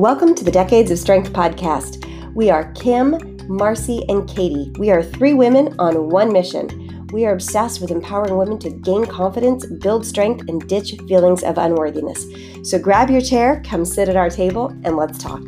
[0.00, 2.06] Welcome to the Decades of Strength podcast.
[2.32, 4.72] We are Kim, Marcy, and Katie.
[4.78, 7.06] We are three women on one mission.
[7.12, 11.58] We are obsessed with empowering women to gain confidence, build strength, and ditch feelings of
[11.58, 12.24] unworthiness.
[12.62, 15.42] So grab your chair, come sit at our table, and let's talk.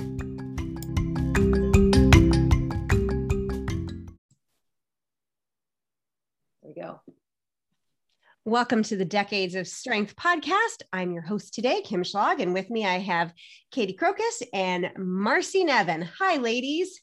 [8.52, 10.82] Welcome to the Decades of Strength podcast.
[10.92, 13.32] I'm your host today, Kim Schlag, and with me I have
[13.70, 16.06] Katie Crocus and Marcy Nevin.
[16.18, 17.00] Hi, ladies.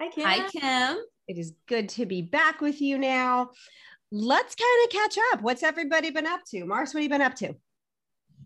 [0.00, 0.24] Hi, Kim.
[0.24, 0.98] Hi, Kim.
[1.28, 3.50] It is good to be back with you now.
[4.10, 5.42] Let's kind of catch up.
[5.42, 6.64] What's everybody been up to?
[6.64, 7.54] Mars, what have you been up to?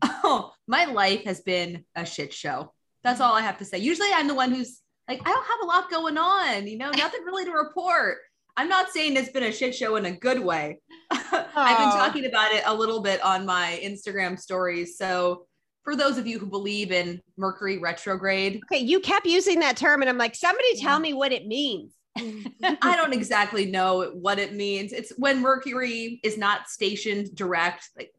[0.02, 2.70] Oh, my life has been a shit show.
[3.02, 3.78] That's all I have to say.
[3.78, 6.90] Usually I'm the one who's like, I don't have a lot going on, you know,
[6.90, 8.18] nothing really to report.
[8.56, 10.78] I'm not saying it's been a shit show in a good way.
[11.10, 14.96] I've been talking about it a little bit on my Instagram stories.
[14.96, 15.46] So,
[15.84, 20.00] for those of you who believe in Mercury retrograde, Okay, you kept using that term,
[20.00, 21.92] and I'm like, somebody tell me what it means.
[22.18, 24.92] I don't exactly know what it means.
[24.92, 27.90] It's when Mercury is not stationed direct.
[27.96, 28.10] Like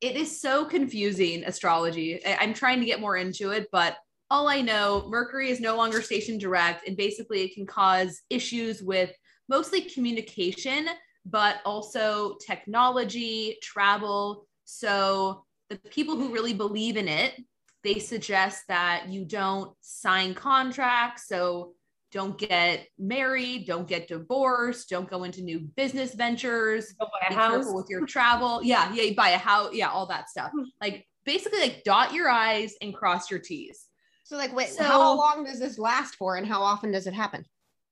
[0.00, 2.24] it is so confusing astrology.
[2.24, 3.96] I- I'm trying to get more into it, but
[4.30, 8.82] all I know, Mercury is no longer stationed direct, and basically it can cause issues
[8.82, 9.14] with
[9.48, 10.86] mostly communication,
[11.26, 14.46] but also technology, travel.
[14.64, 17.34] So the people who really believe in it,
[17.82, 21.28] they suggest that you don't sign contracts.
[21.28, 21.72] So
[22.12, 27.30] don't get married, don't get divorced, don't go into new business ventures, Go buy a
[27.30, 27.52] be house.
[27.54, 28.60] careful with your travel.
[28.64, 30.48] Yeah, yeah, you buy a house, yeah, all that stuff.
[30.48, 30.68] Mm-hmm.
[30.80, 33.88] Like basically like dot your I's and cross your T's.
[34.22, 37.12] So, like, wait, So- how long does this last for, and how often does it
[37.14, 37.44] happen?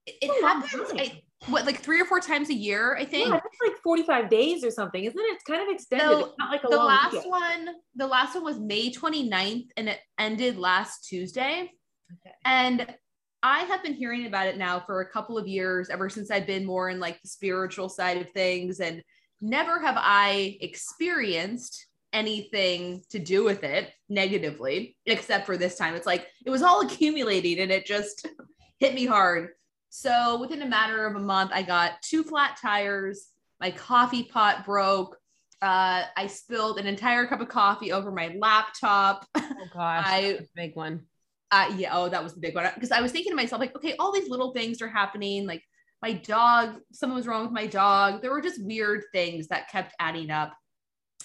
[0.07, 0.91] It, it Oh, happens.
[0.95, 3.29] I, what like three or four times a year, I think.
[3.29, 5.23] Yeah, that's like 45 days or something, isn't it?
[5.23, 6.07] It's kind of extended.
[6.07, 7.31] So, it's not like a the last weekend.
[7.31, 11.71] one, the last one was May 29th and it ended last Tuesday.
[12.13, 12.35] Okay.
[12.45, 12.95] And
[13.43, 16.47] I have been hearing about it now for a couple of years, ever since I've
[16.47, 18.81] been more in like the spiritual side of things.
[18.81, 19.03] And
[19.41, 25.95] never have I experienced anything to do with it negatively, except for this time.
[25.95, 28.27] It's like it was all accumulating and it just
[28.79, 29.51] hit me hard.
[29.95, 33.27] So within a matter of a month, I got two flat tires,
[33.61, 35.19] my coffee pot broke.
[35.61, 39.27] Uh, I spilled an entire cup of coffee over my laptop.
[39.37, 39.43] Oh
[39.75, 41.03] gosh, I- big one.
[41.51, 42.71] uh, yeah, oh, that was the big one.
[42.75, 45.47] Because I was thinking to myself, like, okay, all these little things are happening.
[45.47, 45.63] Like
[46.01, 48.23] my dog, something was wrong with my dog.
[48.23, 50.55] There were just weird things that kept adding up.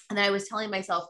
[0.09, 1.06] And then I was telling myself,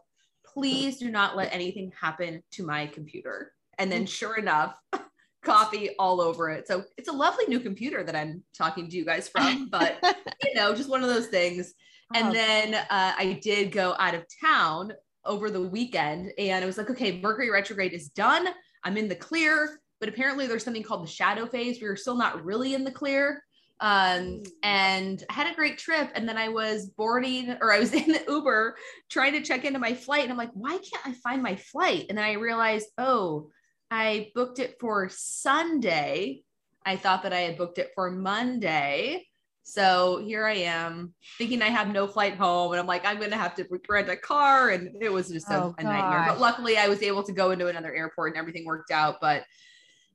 [0.46, 3.51] please do not let anything happen to my computer.
[3.79, 4.75] And then sure enough,
[5.47, 6.68] coffee all over it.
[6.68, 9.97] So it's a lovely new computer that I'm talking to you guys from, but
[10.44, 11.74] you know, just one of those things.
[12.13, 14.94] And Oh, then uh, I did go out of town
[15.25, 18.47] over the weekend and it was like, okay, Mercury retrograde is done.
[18.84, 21.81] I'm in the clear, but apparently there's something called the shadow phase.
[21.81, 23.44] We were still not really in the clear.
[23.79, 26.09] Um, and I had a great trip.
[26.16, 28.75] And then I was boarding or I was in the Uber
[29.09, 30.24] trying to check into my flight.
[30.24, 32.06] And I'm like, why can't I find my flight?
[32.09, 33.50] And then I realized, oh,
[33.91, 36.43] I booked it for Sunday.
[36.85, 39.25] I thought that I had booked it for Monday.
[39.63, 42.71] So here I am thinking I have no flight home.
[42.71, 44.69] And I'm like, I'm going to have to rent a car.
[44.69, 46.23] And it was just a, Oh, a nightmare.
[46.25, 49.15] But luckily I was able to go into another airport and everything worked out.
[49.19, 49.43] But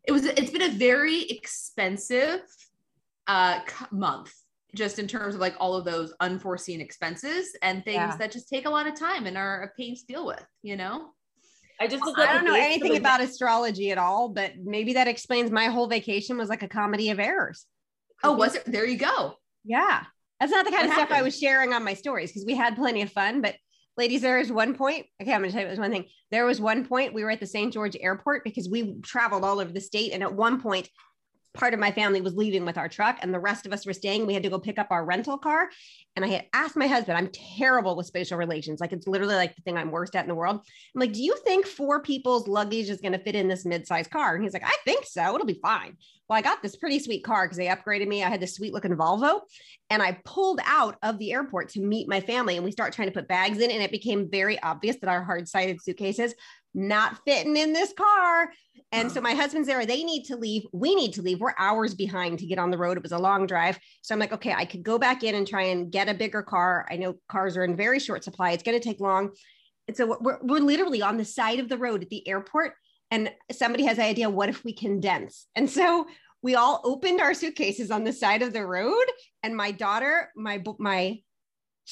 [0.04, 2.40] it was, it's been a very expensive
[3.26, 3.60] uh,
[3.90, 4.32] month
[4.74, 8.16] just in terms of like all of those unforeseen expenses and things Yeah.
[8.16, 10.76] that just take a lot of time and are a pain to deal with, you
[10.76, 11.10] know?
[11.82, 15.08] I just looked I don't know anything the- about astrology at all, but maybe that
[15.08, 17.66] explains my whole vacation was like a comedy of errors.
[18.22, 18.64] Oh, was it?
[18.66, 19.34] There you go.
[19.64, 20.04] Yeah.
[20.38, 22.54] That's not the kind What of stuff I was sharing on my stories because we
[22.54, 23.40] had plenty of fun.
[23.42, 23.56] But
[23.96, 25.06] ladies, there is one point.
[25.20, 26.06] Okay, I'm gonna tell you this one thing.
[26.30, 27.72] There was one point we were at the St.
[27.72, 30.12] George airport because we traveled all over the state.
[30.12, 30.88] And at one point,
[31.54, 33.92] part of my family was leaving with our truck and the rest of us were
[33.92, 34.26] staying.
[34.26, 35.68] We had to go pick up our rental car.
[36.16, 38.80] And I had asked my husband, I'm terrible with spatial relations.
[38.80, 40.56] Like it's literally like the thing I'm worst at in the world.
[40.56, 44.10] I'm like, do you think four people's luggage is going to fit in this mid-sized
[44.10, 44.34] car?
[44.34, 45.34] And he's like, I think so.
[45.34, 45.96] It'll be fine.
[46.28, 48.22] Well, I got this pretty sweet car because they upgraded me.
[48.22, 49.40] I had this sweet looking Volvo
[49.90, 53.08] and I pulled out of the airport to meet my family and we start trying
[53.08, 56.34] to put bags in and it became very obvious that our hard-sided suitcases
[56.74, 58.50] not fitting in this car.
[58.92, 59.86] And so my husband's there.
[59.86, 60.66] They need to leave.
[60.72, 61.40] We need to leave.
[61.40, 62.98] We're hours behind to get on the road.
[62.98, 63.78] It was a long drive.
[64.02, 66.42] So I'm like, okay, I could go back in and try and get a bigger
[66.42, 66.86] car.
[66.90, 68.50] I know cars are in very short supply.
[68.50, 69.30] It's going to take long.
[69.88, 72.74] And so we're, we're literally on the side of the road at the airport.
[73.10, 75.46] And somebody has the idea, what if we condense?
[75.56, 76.06] And so
[76.42, 79.06] we all opened our suitcases on the side of the road.
[79.42, 81.20] And my daughter, my, my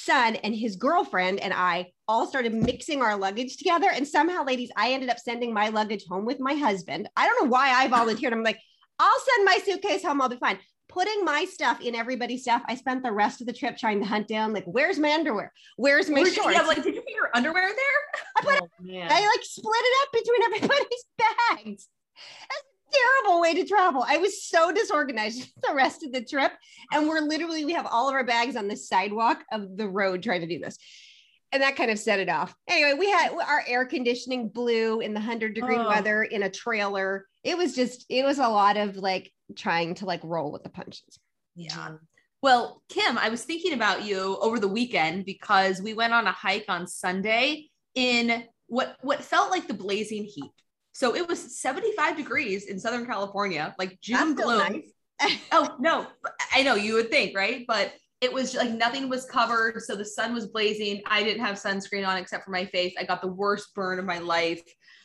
[0.05, 3.89] son and his girlfriend and I all started mixing our luggage together.
[3.95, 7.09] And somehow, ladies, I ended up sending my luggage home with my husband.
[7.17, 8.33] I don't know why I volunteered.
[8.33, 8.59] I'm like,
[8.99, 10.21] I'll send my suitcase home.
[10.21, 10.59] I'll be fine.
[10.89, 12.63] Putting my stuff in everybody's stuff.
[12.67, 15.53] I spent the rest of the trip trying to hunt down, like, where's my underwear?
[15.77, 16.57] Where's my Where'd you- shorts?
[16.57, 18.23] yeah, like, did you put your underwear there?
[18.37, 19.09] I put Oh, man.
[19.11, 21.89] I like split it up between everybody's bags.
[22.49, 24.05] That's a terrible way to travel.
[24.07, 26.53] I was so disorganized the rest of the trip.
[26.93, 30.23] And we're literally, we have all of our bags on the sidewalk of the road
[30.23, 30.77] trying to do this.
[31.53, 32.55] And that kind of set it off.
[32.69, 35.89] Anyway, we had our air conditioning blew in the 100 degree Oh.
[35.89, 37.27] weather in a trailer.
[37.43, 40.71] It was just, it was a lot of like trying to like roll with the
[40.71, 41.19] punches.
[41.57, 41.97] Yeah.
[42.43, 46.33] Well, Kim, I was thinking about you over the weekend because we went on a
[46.33, 50.53] hike on Sunday in what what felt like the blazing heat.
[51.01, 54.83] So it was 75 degrees in Southern California, like June gloom.
[55.53, 56.07] Oh no,
[56.55, 57.67] I know you would think, right?
[57.69, 57.93] But
[58.23, 61.03] it was like nothing was covered, so the sun was blazing.
[61.07, 62.95] I didn't have sunscreen on except for my face.
[62.99, 64.63] I got the worst burn of my life,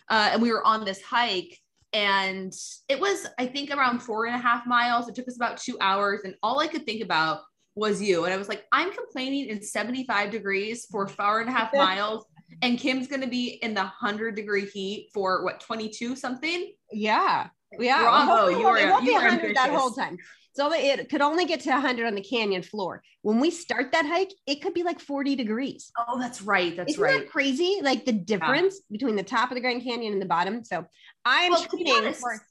[0.10, 1.60] uh, and we were on this hike,
[1.92, 2.54] and
[2.88, 5.10] it was I think around four and a half miles.
[5.10, 7.42] It took us about two hours, and all I could think about
[7.76, 8.24] was you.
[8.24, 12.26] And I was like, I'm complaining in 75 degrees for four and a half miles,
[12.62, 16.74] and Kim's gonna be in the hundred degree heat for what 22 something.
[16.92, 17.48] Yeah.
[17.78, 18.02] Yeah.
[18.02, 20.18] Bravo, Well, you were- it won't you be 100 that whole time.
[20.54, 23.04] So it could only get to 100 on the canyon floor.
[23.24, 25.92] When we start that hike, it could be like 40 degrees.
[25.98, 26.74] Oh, that's right.
[26.78, 27.10] That's right.
[27.10, 27.26] Isn't right.
[27.26, 27.80] that crazy?
[27.82, 30.64] Like the difference between the top of the Grand Canyon and the bottom.
[30.64, 30.86] So
[31.26, 32.42] I'm Well, to be honest, for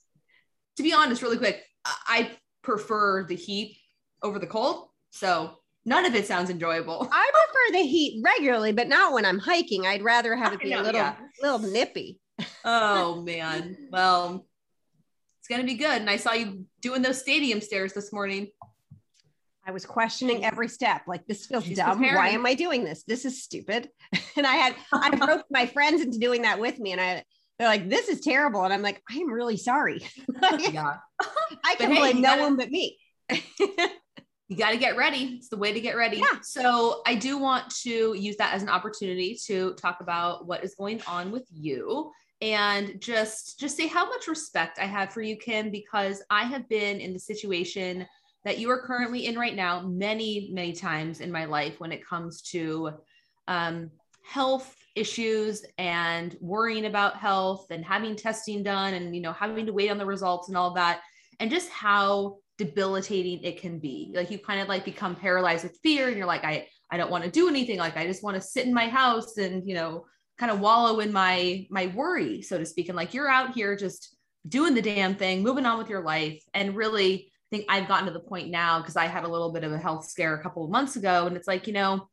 [0.76, 2.32] to be honest, really quick, I
[2.62, 3.78] prefer the heat
[4.22, 4.88] over the cold.
[5.10, 7.08] So none of it sounds enjoyable.
[7.12, 7.30] I
[7.70, 9.86] prefer the heat regularly, but not when I'm hiking.
[9.86, 11.14] I'd rather have it I be a little yeah.
[11.42, 12.20] little nippy.
[12.64, 13.76] Oh man.
[13.90, 14.46] Well,
[15.40, 16.00] it's gonna be good.
[16.00, 18.48] And I saw you doing those stadium stairs this morning.
[19.66, 21.02] I was questioning every step.
[21.06, 22.00] Like this feels She's dumb.
[22.02, 23.02] Why am I doing this?
[23.04, 23.88] This is stupid.
[24.36, 27.22] And I had I roped my friends into doing that with me, and I
[27.56, 30.02] they're like, "This is terrible," and I'm like, "I am really sorry.
[30.42, 30.96] I Yeah.
[31.78, 32.98] can hey, blame no gotta- one but me."
[34.48, 35.36] You got to get ready.
[35.38, 36.18] It's the way to get ready.
[36.18, 36.40] Yeah.
[36.42, 40.74] So I do want to use that as an opportunity to talk about what is
[40.74, 42.12] going on with you
[42.42, 46.68] and just just say how much respect I have for you, Kim, because I have
[46.68, 48.06] been in the situation
[48.44, 52.06] that you are currently in right now many, many times in my life when it
[52.06, 52.90] comes to
[53.48, 53.90] um,
[54.22, 59.72] health issues and worrying about health and having testing done and you know having to
[59.72, 61.00] wait on the results and all that
[61.40, 64.12] and just how debilitating it can be.
[64.14, 67.10] Like you kind of like become paralyzed with fear and you're like i i don't
[67.10, 67.78] want to do anything.
[67.78, 70.04] Like i just want to sit in my house and you know
[70.38, 72.88] kind of wallow in my my worry so to speak.
[72.88, 74.16] And like you're out here just
[74.46, 76.42] doing the damn thing moving on with your life.
[76.52, 79.52] And really I think I've gotten to the point now because I had a little
[79.52, 82.08] bit of a health scare a couple of months ago, and it's like you know,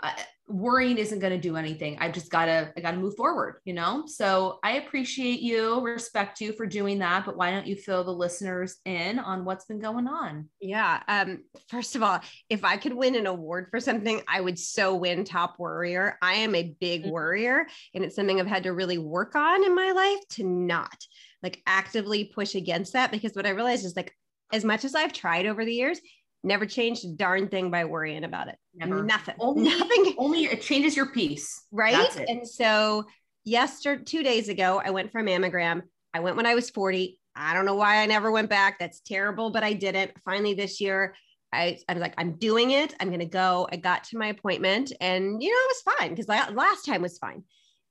[0.00, 0.14] I,
[0.46, 1.98] worrying isn't going to do anything.
[1.98, 4.04] I've just got to I got to move forward, you know.
[4.06, 8.12] So I appreciate you, respect you for doing that, but why don't you fill the
[8.12, 10.48] listeners in on what's been going on?
[10.60, 11.02] Yeah.
[11.06, 14.94] Um, first of all, if I could win an award for something, I would so
[14.94, 16.16] win top worrier.
[16.22, 17.10] I am a big Mhm.
[17.10, 20.96] worrier, and it's something I've had to really work on in my life to not
[21.42, 24.14] like actively push against that because what I realized is like
[24.52, 26.00] as much as I've tried over the years,
[26.44, 28.56] never changed a darn thing by worrying about it.
[28.74, 29.02] Never.
[29.02, 29.34] Nothing.
[29.38, 30.14] Only Nothing.
[30.18, 32.16] only it changes your peace, Right.
[32.28, 33.06] And so
[33.44, 35.82] yesterday, two days ago, I went for a mammogram.
[36.14, 37.18] I went when I was 40.
[37.34, 38.78] I don't know why I never went back.
[38.78, 40.12] That's terrible, but I didn't.
[40.24, 41.14] Finally, this year,
[41.52, 42.94] I, I was like, I'm doing it.
[43.00, 43.68] I'm going to go.
[43.72, 47.18] I got to my appointment and, you know, it was fine because last time was
[47.18, 47.42] fine.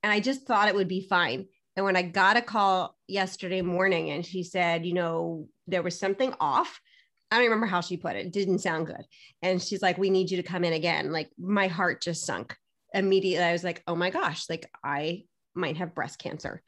[0.03, 1.47] And I just thought it would be fine.
[1.75, 5.99] And when I got a call yesterday morning and she said, you know, there was
[5.99, 6.79] something off.
[7.29, 8.25] I don't remember how she put it.
[8.25, 9.03] It didn't sound good.
[9.41, 11.11] And she's like, we need you to come in again.
[11.11, 12.55] Like my heart just sunk
[12.93, 13.43] immediately.
[13.43, 16.61] I was like, oh my gosh, like I might have breast cancer.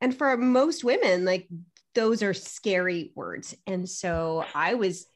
[0.00, 1.48] And for most women, like
[1.94, 3.54] those are scary words.
[3.66, 5.06] And so I was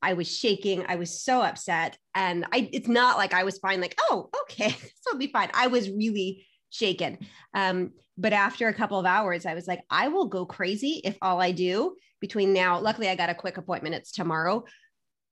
[0.00, 0.84] I was shaking.
[0.88, 1.98] I was so upset.
[2.14, 5.50] And I it's not like I was fine, like, oh, okay, this will be fine.
[5.54, 7.18] I was really shaken.
[7.54, 11.16] Um, but after a couple of hours, I was like, I will go crazy if
[11.22, 13.94] all I do between now, luckily I got a quick appointment.
[13.94, 14.64] It's tomorrow.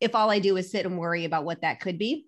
[0.01, 2.27] If all I do is sit and worry about what that could be.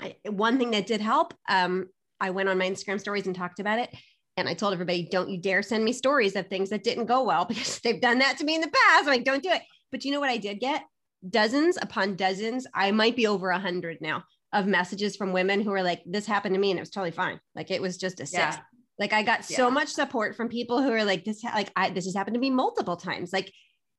[0.00, 1.86] I, one thing that did help, um,
[2.20, 3.90] I went on my Instagram stories and talked about it.
[4.36, 7.22] And I told everybody, don't you dare send me stories of things that didn't go
[7.22, 9.02] well because they've done that to me in the past.
[9.02, 9.62] I'm like, don't do it.
[9.92, 10.82] But you know what I did get?
[11.30, 12.66] Dozens upon dozens.
[12.74, 16.26] I might be over a hundred now of messages from women who are like, this
[16.26, 17.40] happened to me and it was totally fine.
[17.54, 18.32] Like it was just a cyst.
[18.34, 18.58] Yeah.
[18.98, 22.06] Like I got so much support from people who are like, this, like I, this
[22.06, 23.32] has happened to me multiple times.
[23.32, 23.52] Like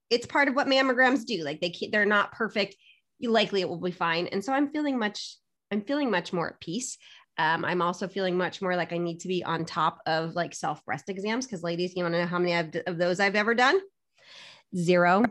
[0.10, 1.44] it's part of what mammograms do.
[1.44, 2.76] Like they, they're not perfect.
[3.22, 4.28] Likely it will be fine.
[4.28, 5.38] And so I'm feeling much
[5.72, 6.98] I'm feeling much more at peace.
[7.38, 10.56] Um, I'm also feeling much more like I need to be on top of like
[10.56, 13.36] self breast exams because, ladies, you want to know how many I've, of those I've
[13.36, 13.80] ever done?
[14.76, 15.24] Zero.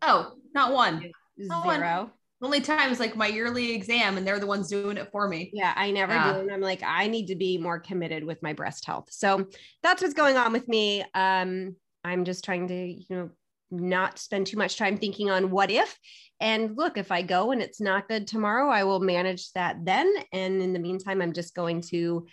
[0.00, 1.12] Oh, not one.
[1.38, 2.10] Not one.
[2.42, 5.50] Only times like my yearly exam, and they're the ones doing it for me.
[5.52, 6.32] Yeah, I never Yeah.
[6.32, 6.40] do.
[6.40, 9.08] And I'm like, I need to be more committed with my breast health.
[9.10, 9.46] So
[9.82, 11.04] that's what's going on with me.
[11.14, 13.30] Um, I'm just trying to, you know,
[13.70, 15.96] not spend too much time thinking on what if.
[16.40, 20.12] And look, if I go and it's not good tomorrow, I will manage that then.
[20.32, 22.26] And in the meantime, I'm just going to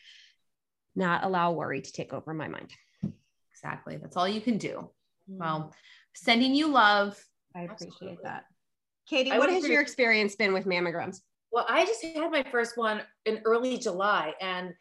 [0.95, 2.73] not allow worry to take over my mind.
[3.51, 3.97] Exactly.
[3.97, 4.89] That's all you can do.
[5.31, 5.37] Mm.
[5.39, 5.73] Well,
[6.15, 7.15] sending you love.
[7.55, 8.17] I appreciate Absolutely.
[8.23, 8.45] that.
[9.09, 11.21] Katie, what has your experience been with mammograms?
[11.51, 14.73] Well, I just had my first one in early July, and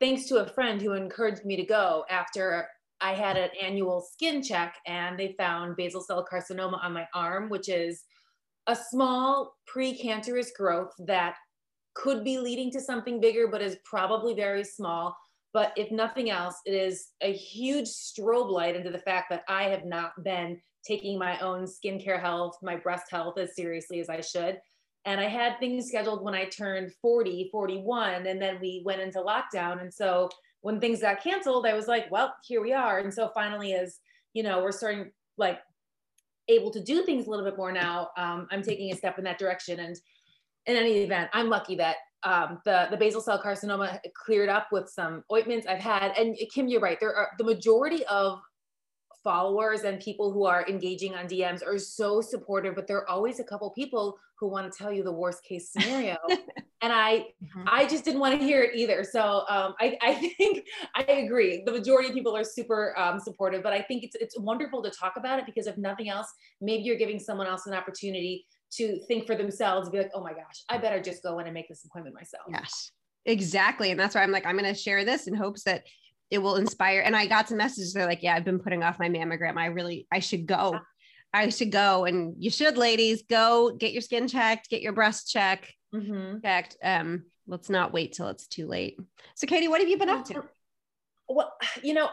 [0.00, 2.66] thanks to a friend who encouraged me to go after
[3.02, 7.50] I had an annual skin check, and they found basal cell carcinoma on my arm,
[7.50, 8.04] which is
[8.66, 11.36] a small precancerous growth that
[11.92, 15.14] could be leading to something bigger, but is probably very small.
[15.52, 19.64] But if nothing else, it is a huge strobe light into the fact that I
[19.64, 24.20] have not been taking my own skincare health, my breast health as seriously as I
[24.20, 24.58] should
[25.04, 29.18] and I had things scheduled when I turned 40, 41, and then we went into
[29.18, 29.82] lockdown.
[29.82, 30.30] And so
[30.62, 32.98] when things got canceled, I was like, well, here we are.
[33.00, 33.98] And so finally, as
[34.32, 35.58] you know, we're starting like
[36.48, 38.08] able to do things a little bit more now.
[38.16, 39.78] Um, I'm taking a step in that direction.
[39.78, 39.96] And
[40.66, 44.88] in any event, I'm lucky that um, the the basal cell carcinoma cleared up with
[44.88, 46.16] some ointments I've had.
[46.16, 46.98] And Kim, you're right.
[46.98, 48.38] There are the majority of
[49.24, 53.40] followers and people who are engaging on DMs are so supportive, but there are always
[53.40, 56.16] a couple people who want to tell you the worst case scenario.
[56.82, 57.64] and I Mhm.
[57.66, 59.04] I just didn't want to hear it either.
[59.04, 61.62] So um, I, I think I agree.
[61.64, 64.90] The majority of people are super um, supportive, but I think it's it's wonderful to
[64.90, 69.00] talk about it because if nothing else, maybe you're giving someone else an opportunity to
[69.06, 71.68] think for themselves, be like, oh my gosh, I better just go in and make
[71.68, 72.44] this appointment myself.
[72.50, 72.90] Yes,
[73.24, 73.90] exactly.
[73.92, 75.84] And that's why I'm like, I'm going to share this in hopes that
[76.30, 77.00] it will inspire.
[77.00, 77.92] And I got some messages.
[77.92, 79.56] They're like, yeah, I've been putting off my mammogram.
[79.56, 80.78] I really, I should go.
[81.32, 82.04] I should go.
[82.04, 86.42] And you should, ladies, go get your skin checked, get your breast check Mhm.
[86.42, 86.76] checked.
[86.82, 88.96] Um, let's not wait till it's too late.
[89.34, 90.44] So, Katie, what have you been up to?
[91.28, 91.52] Well,
[91.82, 92.10] you know,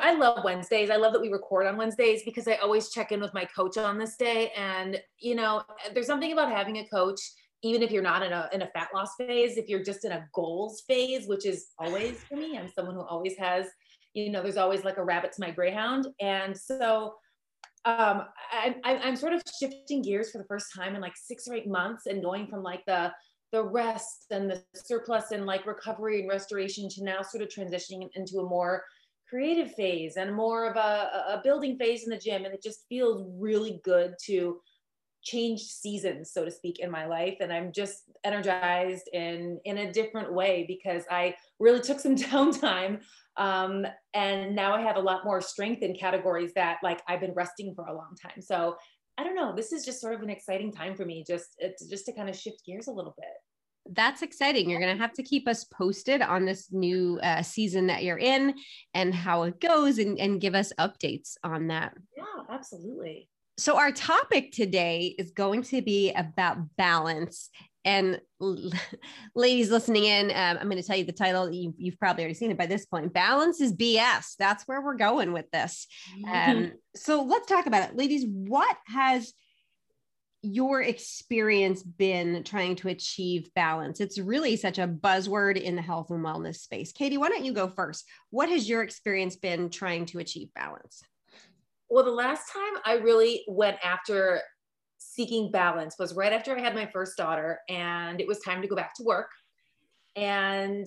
[0.00, 0.90] I love Wednesdays.
[0.90, 3.76] I love that we record on Wednesdays because I always check in with my coach
[3.78, 4.50] on this day.
[4.56, 5.62] And, you know,
[5.94, 7.20] there's something about having a coach,
[7.62, 10.12] even if you're not in a, in a fat loss phase, if you're just in
[10.12, 13.66] a goals phase, which is always for me, I'm someone who always has,
[14.14, 16.08] you know, there's always like a rabbit to my greyhound.
[16.20, 17.14] And so
[17.84, 21.46] um, I, I, I'm sort of shifting gears for the first time in like six
[21.48, 23.12] or eight months and going from like the,
[23.52, 28.08] the rest and the surplus and like recovery and restoration to now sort of transitioning
[28.14, 28.82] into a more
[29.28, 32.44] creative phase and more of a, a building phase in the gym.
[32.44, 34.60] And it just feels really good to
[35.22, 37.36] change seasons, so to speak, in my life.
[37.40, 43.00] And I'm just energized in, in a different way because I really took some downtime.
[43.36, 47.32] Um, and now I have a lot more strength in categories that like I've been
[47.32, 48.42] resting for a long time.
[48.42, 48.76] So
[49.18, 49.54] I don't know.
[49.54, 52.28] This is just sort of an exciting time for me, just it's just to kind
[52.28, 53.94] of shift gears a little bit.
[53.94, 54.70] That's exciting.
[54.70, 58.18] You're going to have to keep us posted on this new uh, season that you're
[58.18, 58.54] in
[58.94, 61.94] and how it goes and, and give us updates on that.
[62.16, 63.28] Yeah, absolutely.
[63.58, 67.50] So, our topic today is going to be about balance.
[67.84, 68.20] And
[69.34, 71.52] ladies listening in, um, I'm going to tell you the title.
[71.52, 73.12] You, you've probably already seen it by this point.
[73.12, 74.36] Balance is BS.
[74.38, 75.86] That's where we're going with this.
[76.32, 77.96] Um, so, let's talk about it.
[77.96, 79.34] Ladies, what has
[80.44, 84.00] your experience been trying to achieve balance?
[84.00, 86.92] It's really such a buzzword in the health and wellness space.
[86.92, 88.08] Katie, why don't you go first?
[88.30, 91.02] What has your experience been trying to achieve balance?
[91.92, 94.40] Well, the last time I really went after
[94.96, 98.66] seeking balance was right after I had my first daughter, and it was time to
[98.66, 99.28] go back to work.
[100.16, 100.86] And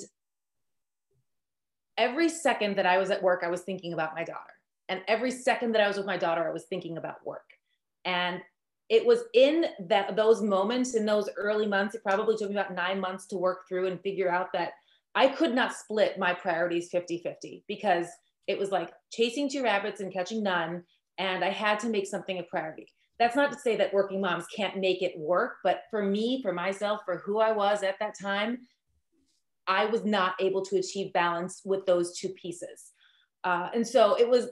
[1.96, 4.54] every second that I was at work, I was thinking about my daughter.
[4.90, 7.52] And every second that I was with my daughter, I was thinking about work.
[8.04, 8.42] And
[8.90, 12.74] it was in that those moments in those early months, it probably took me about
[12.74, 14.72] nine months to work through and figure out that
[15.14, 18.08] I could not split my priorities 50 50 because
[18.48, 20.84] it was like chasing two rabbits and catching none.
[21.18, 22.88] And I had to make something a priority.
[23.20, 26.52] That's not to say that working moms can't make it work, but for me, for
[26.52, 28.60] myself, for who I was at that time,
[29.68, 32.92] I was not able to achieve balance with those two pieces.
[33.44, 34.50] Uh, and so it was,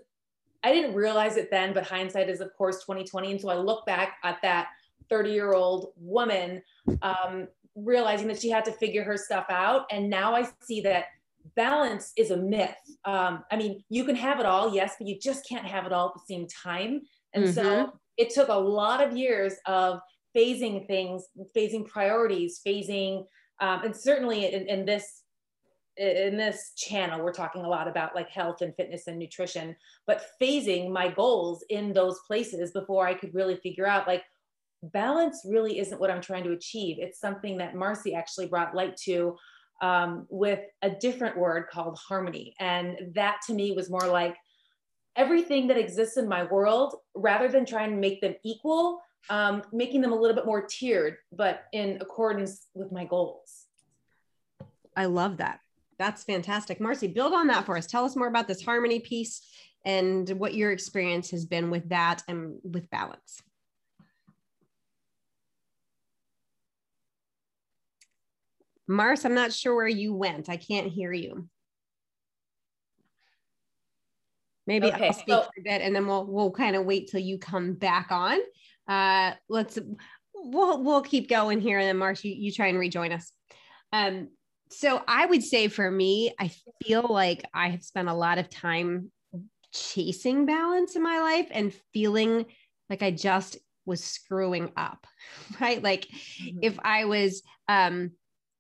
[0.64, 3.32] I didn't realize it then, but hindsight is, of course, 2020.
[3.32, 4.68] And so I look back at that
[5.10, 6.62] 30 year old woman,
[7.02, 9.86] um, realizing that she had to figure her stuff out.
[9.92, 11.06] And now I see that
[11.56, 12.76] balance is a myth.
[13.06, 15.94] Um, I mean, you can have it all, yes, but you just can't have it
[15.94, 17.02] all at the same time.
[17.34, 20.00] And so it took a lot of years of
[20.36, 23.26] phasing things, phasing priorities, phasing
[23.60, 25.24] Um, and certainly in, in this
[25.98, 29.76] in this channel we're talking a lot about like health and fitness and nutrition
[30.08, 34.24] but phasing my goals in those places before i could really figure out like
[34.82, 38.98] balance really isn't what i'm trying to achieve it's something that marcy actually brought light
[38.98, 39.38] to
[39.84, 44.36] um, with a different word called harmony and that to me was more like
[45.16, 49.00] everything that exists in my world rather than trying to make them equal
[49.30, 53.68] um, making them a little bit more tiered but in accordance with my goals
[54.96, 55.60] I love that.
[56.00, 56.80] That's fantastic.
[56.80, 57.88] Marcy, build on that for us.
[57.88, 59.42] Tell us more about this harmony piece
[59.86, 63.42] and what your experience has been with that and with balance.
[68.88, 70.50] Mars, I'm not sure where you went.
[70.50, 71.48] I can't hear you.
[74.66, 77.10] Maybe okay, I'll speak so- for a bit and then we'll we'll kind of wait
[77.10, 78.40] till you come back on.
[78.88, 79.78] Uh let's
[80.34, 83.32] we'll we'll keep going here and then Mars, you, you try and rejoin us.
[83.92, 84.30] Um
[84.70, 86.52] so I would say for me, I
[86.84, 89.12] feel like I have spent a lot of time
[89.74, 92.46] chasing balance in my life and feeling
[92.90, 95.06] like I just was screwing up,
[95.60, 95.84] right?
[95.84, 96.60] Like mm-hmm.
[96.62, 98.12] if I was, um,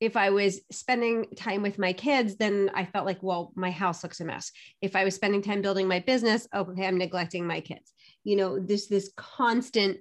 [0.03, 4.03] if I was spending time with my kids, then I felt like, well, my house
[4.03, 4.51] looks a mess.
[4.81, 7.93] If I was spending time building my business, okay, I'm neglecting my kids.
[8.25, 9.98] You know, this this constant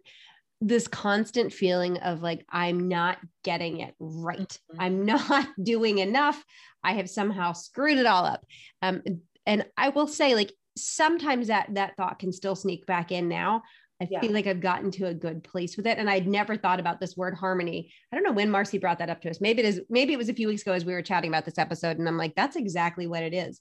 [0.61, 4.39] this constant feeling of like i'm not getting it right
[4.71, 4.81] mm-hmm.
[4.81, 6.41] i'm not doing enough
[6.85, 8.45] i have somehow screwed it all up
[8.81, 9.03] um,
[9.45, 13.61] and i will say like sometimes that that thought can still sneak back in now
[14.03, 14.21] i yeah.
[14.21, 17.01] feel like i've gotten to a good place with it and i'd never thought about
[17.01, 19.67] this word harmony i don't know when marcy brought that up to us maybe it
[19.67, 21.99] is maybe it was a few weeks ago as we were chatting about this episode
[21.99, 23.61] and i'm like that's exactly what it is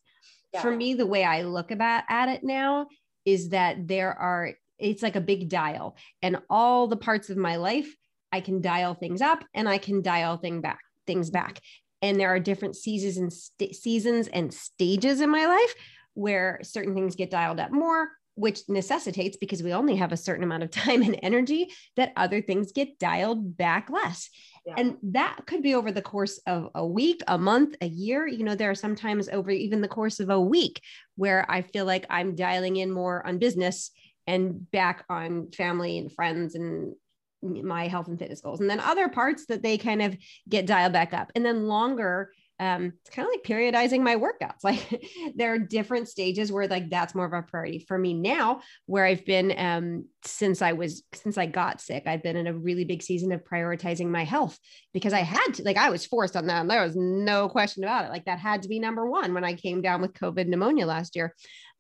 [0.54, 0.62] yeah.
[0.62, 2.88] for me the way i look about at it now
[3.26, 7.56] is that there are it's like a big dial and all the parts of my
[7.56, 7.96] life
[8.32, 11.62] i can dial things up and i can dial thing back things back
[12.02, 15.76] and there are different seasons and st- seasons and stages in my life
[16.14, 20.44] where certain things get dialed up more which necessitates because we only have a certain
[20.44, 24.30] amount of time and energy that other things get dialed back less
[24.66, 24.76] yeah.
[24.78, 28.44] and that could be over the course of a week a month a year you
[28.44, 30.82] know there are sometimes over even the course of a week
[31.16, 33.92] where i feel like i'm dialing in more on business
[34.28, 36.94] and back on family and friends and
[37.42, 38.60] my health and fitness goals.
[38.60, 40.16] And then other parts that they kind of
[40.48, 41.32] get dialed back up.
[41.36, 44.60] And then longer, um, it's kind of like periodizing my workouts.
[44.64, 45.04] Like
[45.36, 49.04] there are different stages where like that's more of a priority for me now, where
[49.04, 52.04] I've been um, since I was since I got sick.
[52.06, 54.60] I've been in a really big season of prioritizing my health
[54.94, 55.64] because I had to.
[55.64, 56.62] Like I was forced on that.
[56.62, 58.12] And there was no question about it.
[58.12, 61.16] Like that had to be number one when I came down with COVID pneumonia last
[61.16, 61.34] year.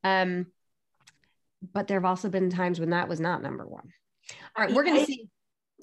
[0.03, 0.47] Um,
[1.73, 3.87] but there have also been times when that was not number one.
[4.55, 5.29] All right, we're going to see.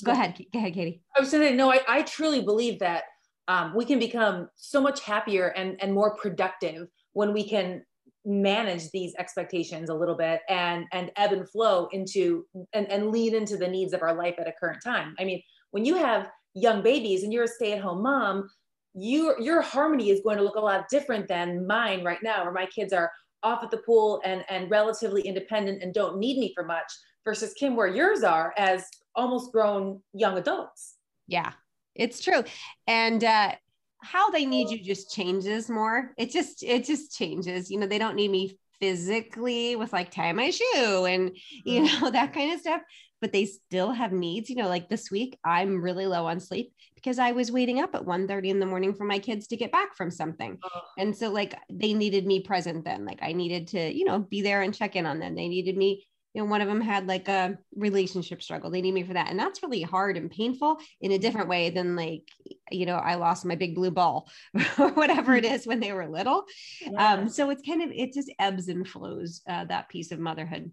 [0.03, 0.37] Go ahead.
[0.53, 1.03] Go ahead, Katie.
[1.17, 3.05] I was saying, no, I, I truly believe that
[3.49, 7.83] um, we can become so much happier and, and more productive when we can
[8.25, 13.35] manage these expectations a little bit and and ebb and flow into and, and lean
[13.35, 15.15] into the needs of our life at a current time.
[15.19, 18.49] I mean, when you have young babies and you're a stay-at-home mom,
[18.95, 22.53] your your harmony is going to look a lot different than mine right now, where
[22.53, 23.11] my kids are
[23.43, 26.93] off at the pool and and relatively independent and don't need me for much
[27.25, 30.97] versus kim where yours are as almost grown young adults
[31.29, 31.53] yeah
[31.99, 32.43] it's true
[32.87, 33.53] and uh
[34.01, 37.99] how they need you just changes more it just it just changes you know they
[37.99, 42.05] don't need me physically with like tie my shoe and you mm-hmm.
[42.05, 42.81] know that kind of stuff
[43.21, 46.73] but they still have needs you know like this week i'm really low on sleep
[46.99, 49.57] because I was waiting up at 1 30 in the morning for my kids to
[49.57, 50.59] get back from something.
[50.99, 53.05] And so like they needed me present then.
[53.05, 55.37] Like I needed to, you know, be there and check in on them.
[55.37, 58.71] They needed me, you know, one of them had like a relationship struggle.
[58.71, 59.31] They need me for that.
[59.31, 62.23] And that's really hard and painful in a different way than like,
[62.71, 64.29] you know, I lost my big blue ball
[64.79, 66.45] or whatever it is when they were little.
[66.81, 67.15] Yeah.
[67.15, 70.71] Um, so it's kind of, it just ebbs and flows uh, that piece of motherhood.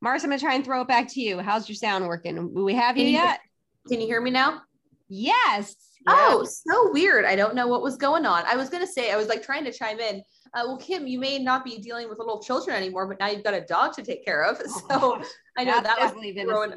[0.00, 1.40] Mars, I'm gonna try and throw it back to you.
[1.40, 2.54] How's your sound working?
[2.54, 3.40] We have you yet?
[3.88, 4.62] Can you hear me now?
[5.08, 5.74] Yes.
[6.06, 7.24] Oh, so weird.
[7.24, 8.44] I don't know what was going on.
[8.46, 10.22] I was going to say, I was like trying to chime in.
[10.54, 13.44] Uh, well, Kim, you may not be dealing with little children anymore, but now you've
[13.44, 14.60] got a dog to take care of.
[14.68, 15.22] So oh,
[15.56, 16.72] I know that was throwing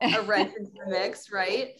[0.00, 1.72] a wrench into the mix, right?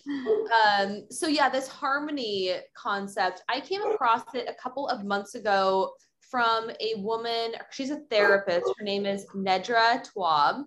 [0.76, 5.92] Um, so yeah, this harmony concept, I came across it a couple of months ago
[6.20, 7.52] from a woman.
[7.70, 8.66] She's a therapist.
[8.78, 10.64] Her name is Nedra Tawwab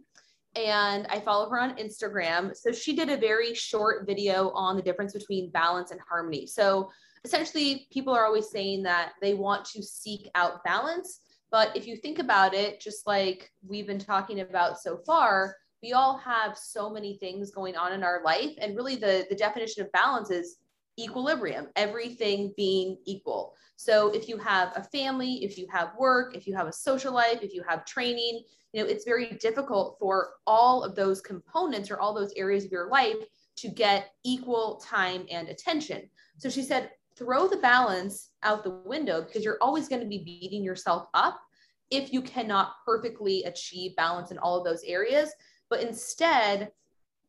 [0.56, 2.56] and I follow her on Instagram.
[2.56, 6.46] So she did a very short video on the difference between balance and harmony.
[6.46, 6.90] So
[7.24, 11.22] essentially, people are always saying that they want to seek out balance.
[11.52, 15.94] But if you think about it, just like we've been talking about so far, we
[15.94, 18.52] all have so many things going on in our life.
[18.60, 20.58] And really, the, the definition of balance is
[21.00, 23.56] equilibrium, everything being equal.
[23.76, 27.14] So if you have a family, if you have work, if you have a social
[27.14, 31.90] life, if you have training, you know, it's very difficult for all of those components
[31.90, 33.18] or all those areas of your life
[33.58, 36.10] to get equal time and attention.
[36.38, 40.24] So she said, throw the balance out the window because you're always going to be
[40.24, 41.40] beating yourself up
[41.92, 45.30] if you cannot perfectly achieve balance in all of those areas.
[45.70, 46.72] But instead,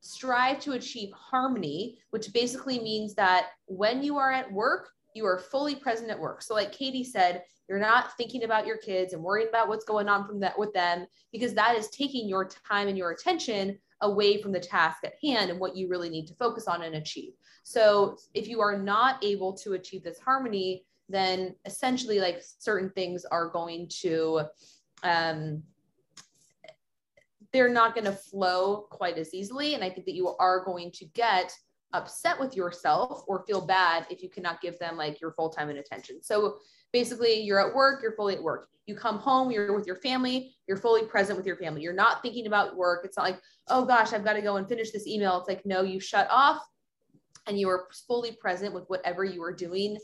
[0.01, 5.39] strive to achieve harmony, which basically means that when you are at work, you are
[5.39, 6.41] fully present at work.
[6.41, 10.09] So, like Katie said, you're not thinking about your kids and worrying about what's going
[10.09, 14.41] on from that with them because that is taking your time and your attention away
[14.41, 17.33] from the task at hand and what you really need to focus on and achieve.
[17.63, 23.25] So, if you are not able to achieve this harmony, then essentially, like certain things
[23.25, 24.43] are going to,
[25.03, 25.63] um,
[27.53, 29.75] they're not going to flow quite as easily.
[29.75, 31.53] And I think that you are going to get
[31.93, 35.69] upset with yourself or feel bad if you cannot give them like your full time
[35.69, 36.23] and attention.
[36.23, 36.57] So
[36.93, 38.69] basically, you're at work, you're fully at work.
[38.87, 41.83] You come home, you're with your family, you're fully present with your family.
[41.83, 43.05] You're not thinking about work.
[43.05, 45.39] It's not like, oh gosh, I've got to go and finish this email.
[45.39, 46.61] It's like, no, you shut off
[47.47, 49.99] and you are fully present with whatever you are doing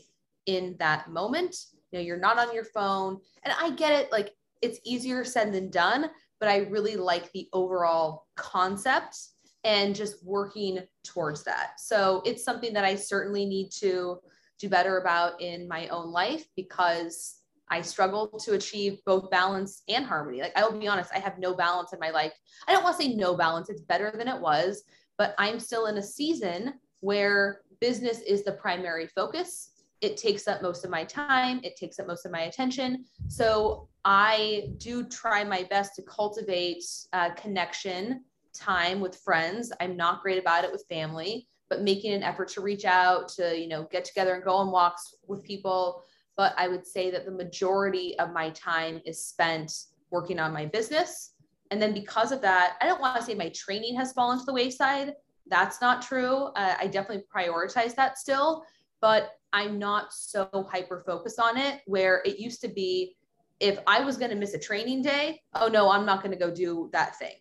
[0.45, 1.55] in that moment.
[1.91, 3.19] You know, you're not on your phone.
[3.43, 7.49] And I get it, like it's easier said than done, but I really like the
[7.53, 9.17] overall concept
[9.63, 11.79] and just working towards that.
[11.79, 14.19] So it's something that I certainly need to
[14.59, 17.41] do better about in my own life because
[17.71, 20.41] I struggle to achieve both balance and harmony.
[20.41, 22.33] Like I'll be honest, I have no balance in my life.
[22.67, 24.83] I don't want to say no balance, it's better than it was,
[25.17, 29.71] but I'm still in a season where business is the primary focus.
[30.01, 33.05] It takes up most of my time, it takes up most of my attention.
[33.27, 38.23] So I do try my best to cultivate uh, connection
[38.59, 39.71] time with friends.
[39.79, 43.57] I'm not great about it with family, but making an effort to reach out to,
[43.57, 46.03] you know, get together and go on walks with people.
[46.35, 49.71] But I would say that the majority of my time is spent
[50.11, 51.33] working on my business.
[51.71, 54.45] And then because of that, I don't want to say my training has fallen to
[54.45, 55.13] the wayside.
[55.47, 56.45] That's not true.
[56.55, 58.63] Uh, I definitely prioritize that still,
[59.01, 63.15] but I'm not so hyper focused on it where it used to be
[63.59, 66.37] if I was going to miss a training day, oh no, I'm not going to
[66.37, 67.35] go do that thing.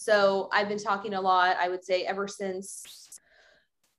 [0.00, 3.20] So I've been talking a lot, I would say, ever since,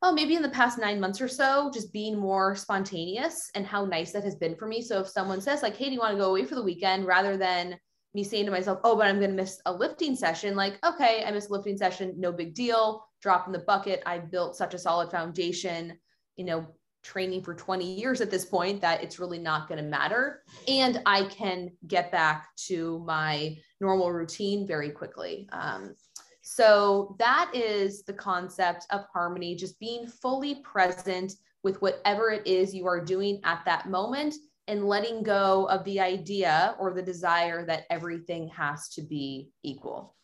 [0.01, 3.85] oh, maybe in the past nine months or so, just being more spontaneous and how
[3.85, 4.81] nice that has been for me.
[4.81, 7.05] So if someone says, like, hey, do you want to go away for the weekend
[7.05, 7.77] rather than
[8.15, 11.23] me saying to myself, oh, but I'm going to miss a lifting session, like, okay,
[11.23, 14.01] I missed a lifting session, no big deal, drop in the bucket.
[14.03, 15.99] I built such a solid foundation,
[16.35, 16.65] you know,
[17.03, 20.43] training for 20 years at this point that it's really not going to matter.
[20.67, 25.49] And I can get back to my normal routine very quickly.
[25.51, 25.95] Um,
[26.41, 31.33] so that is the concept of harmony, just being fully present
[31.63, 34.35] with whatever it is you are doing at that moment
[34.67, 40.15] and letting go of the idea or the desire that everything has to be equal.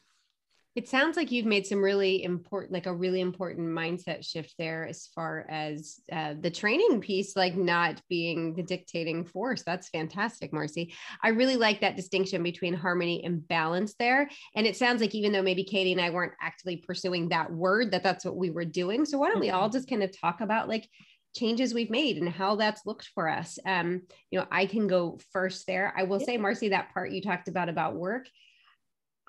[0.78, 4.88] It sounds like you've made some really important, like a really important mindset shift there
[4.88, 9.64] as far as uh, the training piece, like not being the dictating force.
[9.64, 10.94] That's fantastic, Marcy.
[11.24, 14.30] I really like that distinction between harmony and balance there.
[14.56, 17.90] And it sounds like even though maybe Katie and I weren't actively pursuing that word,
[17.90, 19.04] that that's what we were doing.
[19.04, 19.78] So why don't we all mm-hmm.
[19.78, 20.88] just kind of talk about like
[21.36, 23.58] changes we've made and how that's looked for us.
[23.66, 25.92] Um, you know, I can go first there.
[25.98, 28.28] I will say, Marcy, that part you talked about about work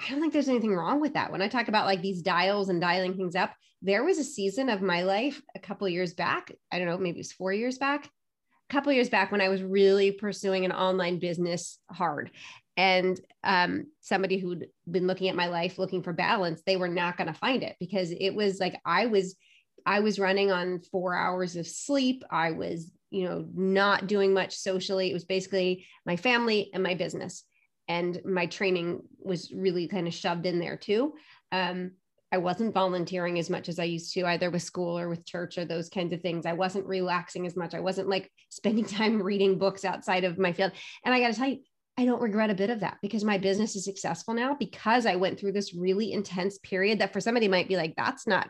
[0.00, 1.32] I don't think there's anything wrong with that.
[1.32, 4.68] When I talk about like these dials and dialing things up, there was a season
[4.68, 6.52] of my life a couple years back.
[6.72, 9.48] I don't know, maybe it was four years back, a couple years back when I
[9.48, 12.30] was really pursuing an online business hard.
[12.76, 17.16] And um, somebody who'd been looking at my life looking for balance, they were not
[17.16, 19.36] going to find it because it was like I was,
[19.84, 22.22] I was running on four hours of sleep.
[22.30, 25.10] I was, you know, not doing much socially.
[25.10, 27.42] It was basically my family and my business
[27.88, 31.14] and my training was really kind of shoved in there too.
[31.52, 31.92] Um,
[32.30, 35.56] I wasn't volunteering as much as I used to, either with school or with church
[35.56, 36.44] or those kinds of things.
[36.44, 37.74] I wasn't relaxing as much.
[37.74, 40.72] I wasn't like spending time reading books outside of my field.
[41.04, 41.60] And I got to tell you,
[41.96, 45.16] I don't regret a bit of that because my business is successful now because I
[45.16, 48.48] went through this really intense period that for somebody might be like, that's not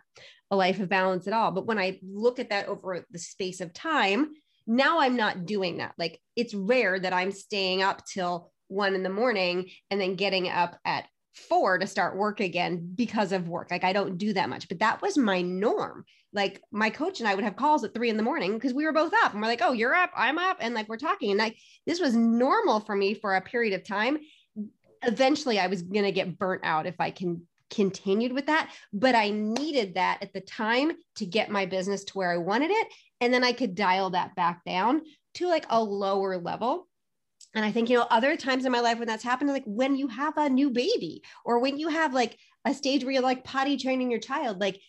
[0.50, 1.52] a life of balance at all.
[1.52, 4.32] But when I look at that over the space of time,
[4.66, 5.94] now I'm not doing that.
[5.96, 10.48] Like it's rare that I'm staying up till one in the morning and then getting
[10.48, 13.70] up at four to start work again because of work.
[13.70, 16.04] Like I don't do that much, but that was my norm.
[16.32, 18.84] Like my coach and I would have calls at three in the morning because we
[18.84, 20.58] were both up and we're like, oh, you're up, I'm up.
[20.60, 21.30] And like we're talking.
[21.30, 24.18] And like this was normal for me for a period of time.
[25.02, 29.14] Eventually I was going to get burnt out if I can continued with that, but
[29.14, 32.88] I needed that at the time to get my business to where I wanted it.
[33.20, 35.02] And then I could dial that back down
[35.34, 36.87] to like a lower level.
[37.54, 39.96] And I think, you know, other times in my life when that's happened, like when
[39.96, 43.44] you have a new baby or when you have like a stage where you're like
[43.44, 44.80] potty training your child, like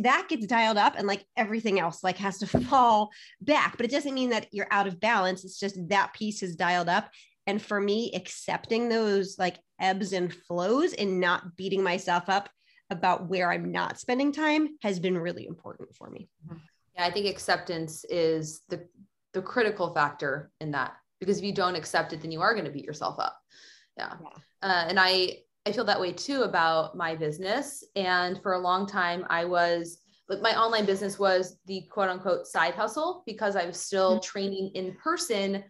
[0.00, 3.76] that gets dialed up and like everything else like has to fall back.
[3.76, 5.44] But it doesn't mean that you're out of balance.
[5.44, 7.10] It's just that piece is dialed up.
[7.46, 12.48] And for me accepting those like ebbs and flows and not beating myself up
[12.90, 16.28] about where i'm not spending time has been really important for me.
[16.46, 16.58] Mm-hmm.
[16.94, 18.86] Yeah i think acceptance is the
[19.32, 22.64] the critical factor in that because if you don't accept it then you are going
[22.64, 23.38] to beat yourself up
[23.96, 24.68] yeah, yeah.
[24.68, 27.84] Uh, and i I feel that way too about my business.
[27.94, 32.46] And for a long time, I was like, my online business was the quote unquote
[32.46, 34.24] side hustle because I was still mm-hmm.
[34.24, 35.62] training in person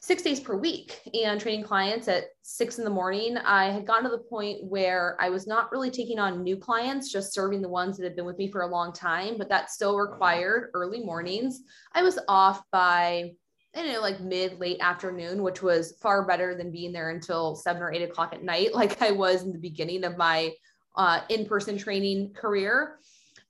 [0.00, 3.36] six days per week and training clients at six in the morning.
[3.36, 7.12] I had gotten to the point where I was not really taking on new clients,
[7.12, 9.70] just serving the ones that had been with me for a long time, but that
[9.70, 11.60] still required early mornings.
[11.92, 13.34] I was off by
[13.74, 17.82] you know, like mid late afternoon, which was far better than being there until seven
[17.82, 20.52] or eight o'clock at night, like I was in the beginning of my
[20.96, 22.98] uh, in person training career.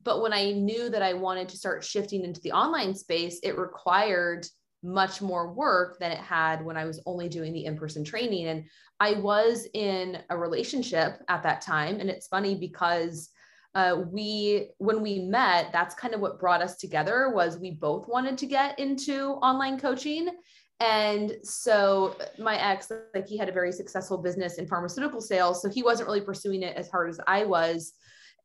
[0.05, 3.57] But when I knew that I wanted to start shifting into the online space, it
[3.57, 4.47] required
[4.83, 8.49] much more work than it had when I was only doing the in person training.
[8.49, 8.65] And
[8.99, 12.01] I was in a relationship at that time.
[12.01, 13.31] And it's funny because
[13.75, 18.07] uh, we when we met that's kind of what brought us together was we both
[18.07, 20.29] wanted to get into online coaching.
[20.81, 25.71] And so my ex like he had a very successful business in pharmaceutical sales so
[25.71, 27.93] he wasn't really pursuing it as hard as i was.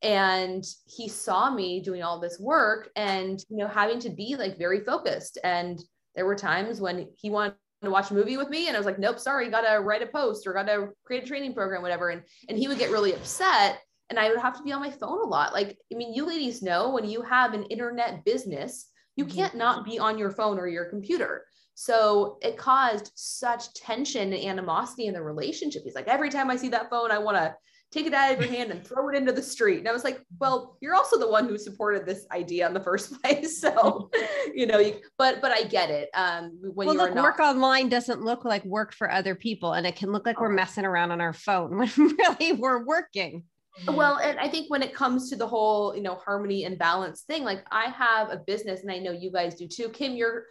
[0.00, 4.56] And he saw me doing all this work and you know having to be like
[4.56, 5.36] very focused.
[5.44, 5.78] And
[6.14, 8.86] there were times when he wanted to watch a movie with me and i was
[8.86, 12.08] like nope sorry gotta write a post or gotta create a training program whatever.
[12.08, 14.90] And and he would get really upset and I would have to be on my
[14.90, 15.52] phone a lot.
[15.52, 19.36] Like, I mean, you ladies know when you have an internet business, you mm-hmm.
[19.36, 21.44] can't not be on your phone or your computer.
[21.74, 25.82] So it caused such tension and animosity in the relationship.
[25.84, 27.54] He's like, every time I see that phone, I want to
[27.90, 29.78] take it out of your hand and throw it into the street.
[29.78, 32.82] And I was like, well, you're also the one who supported this idea in the
[32.82, 33.60] first place.
[33.60, 34.10] So,
[34.54, 36.10] you know, you, but, but I get it.
[36.14, 39.72] Um, when well, look, not- work online doesn't look like work for other people.
[39.72, 40.56] And it can look like we're oh.
[40.56, 43.44] messing around on our phone when really we're working.
[43.86, 47.22] Well, and I think when it comes to the whole, you know, harmony and balance
[47.22, 49.88] thing, like I have a business and I know you guys do too.
[49.88, 50.44] Kim, you're,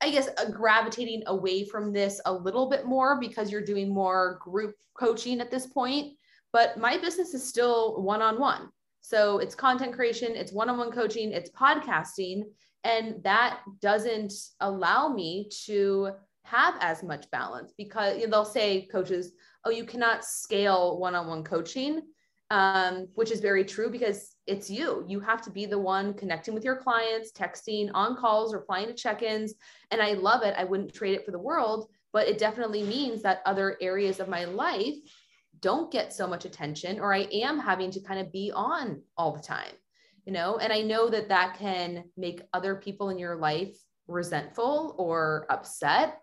[0.00, 4.38] I guess, uh, gravitating away from this a little bit more because you're doing more
[4.42, 6.14] group coaching at this point.
[6.52, 8.68] But my business is still one on one.
[9.00, 12.44] So it's content creation, it's one on one coaching, it's podcasting.
[12.84, 16.10] And that doesn't allow me to
[16.44, 19.32] have as much balance because you know, they'll say coaches,
[19.64, 22.02] oh, you cannot scale one on one coaching,
[22.50, 25.04] um, which is very true because it's you.
[25.08, 28.94] You have to be the one connecting with your clients, texting, on calls, replying to
[28.94, 29.54] check ins.
[29.90, 30.54] And I love it.
[30.58, 34.28] I wouldn't trade it for the world, but it definitely means that other areas of
[34.28, 34.96] my life
[35.60, 39.32] don't get so much attention, or I am having to kind of be on all
[39.32, 39.72] the time.
[40.24, 44.94] You know, and I know that that can make other people in your life resentful
[44.98, 46.18] or upset.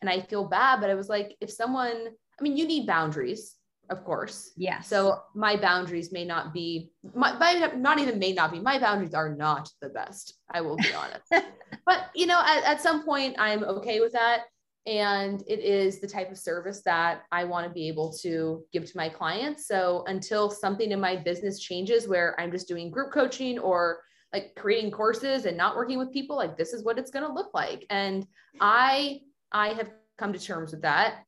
[0.00, 3.56] And I feel bad, but I was like, if someone I mean, you need boundaries,
[3.90, 4.52] of course.
[4.56, 4.80] Yeah.
[4.80, 9.14] So my boundaries may not be my, my not even may not be my boundaries
[9.14, 10.34] are not the best.
[10.50, 11.24] I will be honest.
[11.86, 14.44] but you know, at, at some point, I'm okay with that.
[14.86, 18.84] And it is the type of service that I want to be able to give
[18.84, 19.66] to my clients.
[19.66, 24.00] So until something in my business changes where I'm just doing group coaching or
[24.32, 27.32] like creating courses and not working with people, like this is what it's going to
[27.32, 27.86] look like.
[27.88, 28.26] And
[28.60, 29.20] I
[29.52, 31.22] I have come to terms with that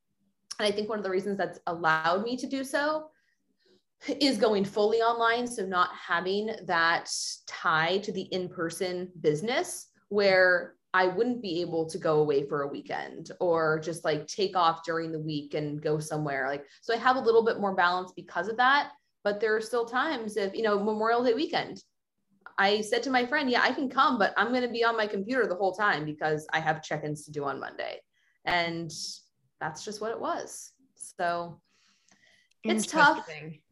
[0.58, 3.10] and I think one of the reasons that's allowed me to do so
[4.20, 5.46] is going fully online.
[5.46, 7.10] So, not having that
[7.46, 12.62] tie to the in person business where I wouldn't be able to go away for
[12.62, 16.46] a weekend or just like take off during the week and go somewhere.
[16.48, 18.92] Like, so I have a little bit more balance because of that.
[19.22, 21.82] But there are still times if, you know, Memorial Day weekend,
[22.58, 24.96] I said to my friend, yeah, I can come, but I'm going to be on
[24.96, 28.00] my computer the whole time because I have check ins to do on Monday.
[28.46, 28.90] And
[29.60, 30.72] that's just what it was.
[30.94, 31.60] So
[32.64, 33.26] it's tough,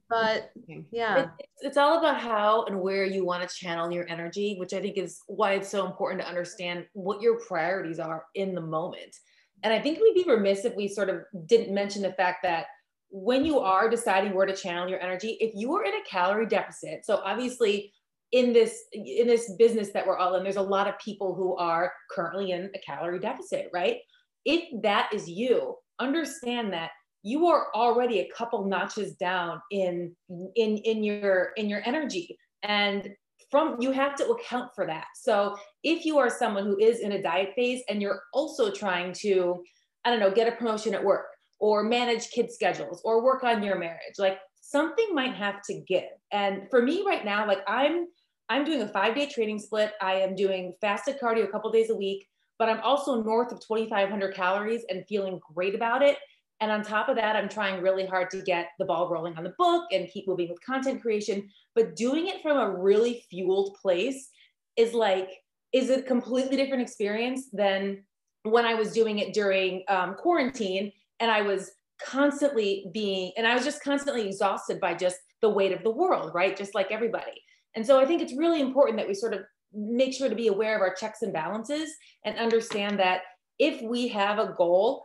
[0.08, 0.50] but
[0.90, 1.26] yeah.
[1.38, 4.80] It's, it's all about how and where you want to channel your energy, which I
[4.80, 9.16] think is why it's so important to understand what your priorities are in the moment.
[9.62, 12.66] And I think we'd be remiss if we sort of didn't mention the fact that
[13.10, 16.46] when you are deciding where to channel your energy, if you are in a calorie
[16.46, 17.92] deficit, so obviously
[18.32, 21.56] in this in this business that we're all in, there's a lot of people who
[21.56, 23.98] are currently in a calorie deficit, right?
[24.44, 26.90] If that is you, understand that
[27.22, 32.38] you are already a couple notches down in in in your in your energy.
[32.62, 33.08] And
[33.50, 35.06] from you have to account for that.
[35.14, 39.12] So if you are someone who is in a diet phase and you're also trying
[39.20, 39.62] to
[40.04, 41.26] i don't know get a promotion at work
[41.60, 46.10] or manage kids schedules or work on your marriage like something might have to give.
[46.32, 48.06] And for me right now like i'm
[48.50, 49.92] i'm doing a five day training split.
[50.02, 52.26] I am doing fasted cardio a couple days a week
[52.58, 56.18] but i'm also north of 2500 calories and feeling great about it
[56.60, 59.44] and on top of that, I'm trying really hard to get the ball rolling on
[59.44, 61.50] the book and keep moving with content creation.
[61.74, 64.30] But doing it from a really fueled place
[64.76, 65.28] is like,
[65.72, 68.04] is a completely different experience than
[68.44, 73.54] when I was doing it during um, quarantine and I was constantly being, and I
[73.54, 76.56] was just constantly exhausted by just the weight of the world, right?
[76.56, 77.42] Just like everybody.
[77.74, 79.40] And so I think it's really important that we sort of
[79.74, 81.90] make sure to be aware of our checks and balances
[82.24, 83.22] and understand that
[83.58, 85.04] if we have a goal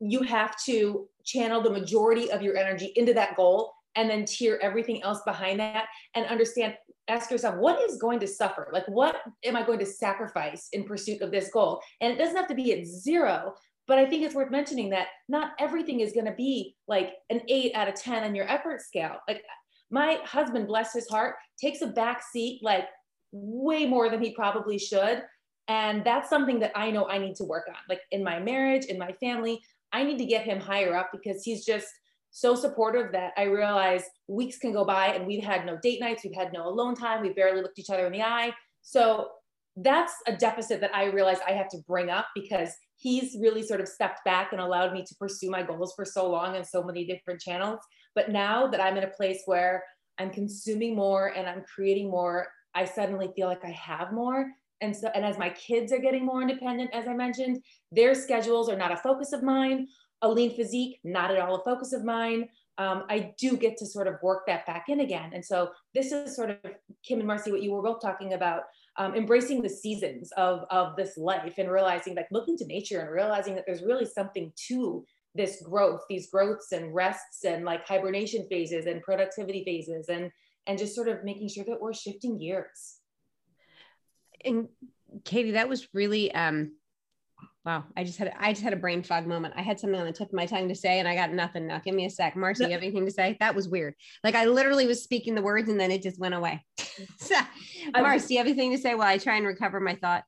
[0.00, 4.58] you have to channel the majority of your energy into that goal and then tier
[4.60, 6.74] everything else behind that and understand
[7.08, 8.68] ask yourself what is going to suffer?
[8.72, 11.80] Like what am i going to sacrifice in pursuit of this goal?
[12.00, 13.54] And it doesn't have to be at zero
[13.86, 17.42] but i think it's worth mentioning that not everything is going to be like an
[17.48, 19.16] 8 out of 10 on your effort scale.
[19.28, 19.42] Like
[19.90, 22.86] my husband bless his heart takes a back seat like
[23.34, 25.22] way more than he probably should
[25.68, 28.84] and that's something that i know i need to work on like in my marriage
[28.86, 29.60] in my family
[29.94, 31.86] I need to get him higher up because he's just
[32.32, 36.24] so supportive that I realize weeks can go by and we've had no date nights,
[36.24, 38.52] we've had no alone time, we barely looked each other in the eye.
[38.82, 39.28] So
[39.76, 43.80] that's a deficit that I realize I have to bring up because he's really sort
[43.80, 46.82] of stepped back and allowed me to pursue my goals for so long in so
[46.82, 47.78] many different channels.
[48.16, 49.84] But now that I'm in a place where
[50.18, 54.50] I'm consuming more and I'm creating more, I suddenly feel like I have more.
[54.80, 58.68] And so, and as my kids are getting more independent, as I mentioned, their schedules
[58.68, 59.88] are not a focus of mine.
[60.22, 62.48] A lean physique, not at all a focus of mine.
[62.78, 65.30] Um, I do get to sort of work that back in again.
[65.34, 66.56] And so this is sort of
[67.06, 68.62] Kim and Marcy, what you were both talking about,
[68.96, 73.10] um, embracing the seasons of, of this life and realizing like looking to nature and
[73.10, 78.46] realizing that there's really something to this growth, these growths and rests and like hibernation
[78.48, 80.30] phases and productivity phases and,
[80.66, 82.98] and just sort of making sure that we're shifting gears
[84.44, 84.68] and
[85.24, 86.72] Katie, that was really um
[87.64, 87.84] wow.
[87.96, 89.54] I just had I just had a brain fog moment.
[89.56, 91.66] I had something on the tip of my tongue to say and I got nothing
[91.66, 91.78] now.
[91.78, 92.36] Give me a sec.
[92.36, 93.36] Marcy, you have anything to say?
[93.40, 93.94] That was weird.
[94.22, 96.64] Like I literally was speaking the words and then it just went away.
[97.18, 97.36] so,
[97.96, 100.24] Marcy, you have anything to say while I try and recover my thought?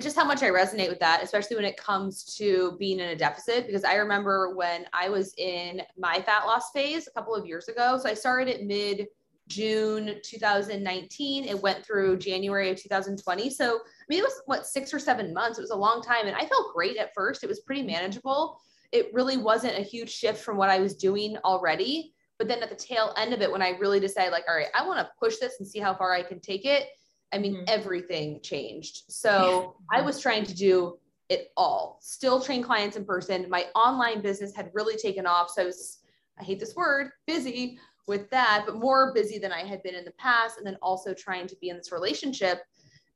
[0.00, 3.16] just how much I resonate with that, especially when it comes to being in a
[3.16, 3.66] deficit.
[3.66, 7.66] Because I remember when I was in my fat loss phase a couple of years
[7.66, 7.98] ago.
[8.00, 9.08] So I started at mid
[9.48, 11.44] June 2019.
[11.44, 13.50] It went through January of 2020.
[13.50, 15.58] So, I mean, it was what, six or seven months.
[15.58, 16.26] It was a long time.
[16.26, 17.42] And I felt great at first.
[17.42, 18.60] It was pretty manageable.
[18.92, 22.14] It really wasn't a huge shift from what I was doing already.
[22.38, 24.68] But then at the tail end of it, when I really decided, like, all right,
[24.74, 26.86] I want to push this and see how far I can take it,
[27.32, 27.64] I mean, mm-hmm.
[27.66, 29.02] everything changed.
[29.08, 33.50] So I was trying to do it all, still train clients in person.
[33.50, 35.50] My online business had really taken off.
[35.50, 35.98] So I was,
[36.38, 40.04] I hate this word, busy, with that, but more busy than I had been in
[40.04, 40.58] the past.
[40.58, 42.60] And then also trying to be in this relationship.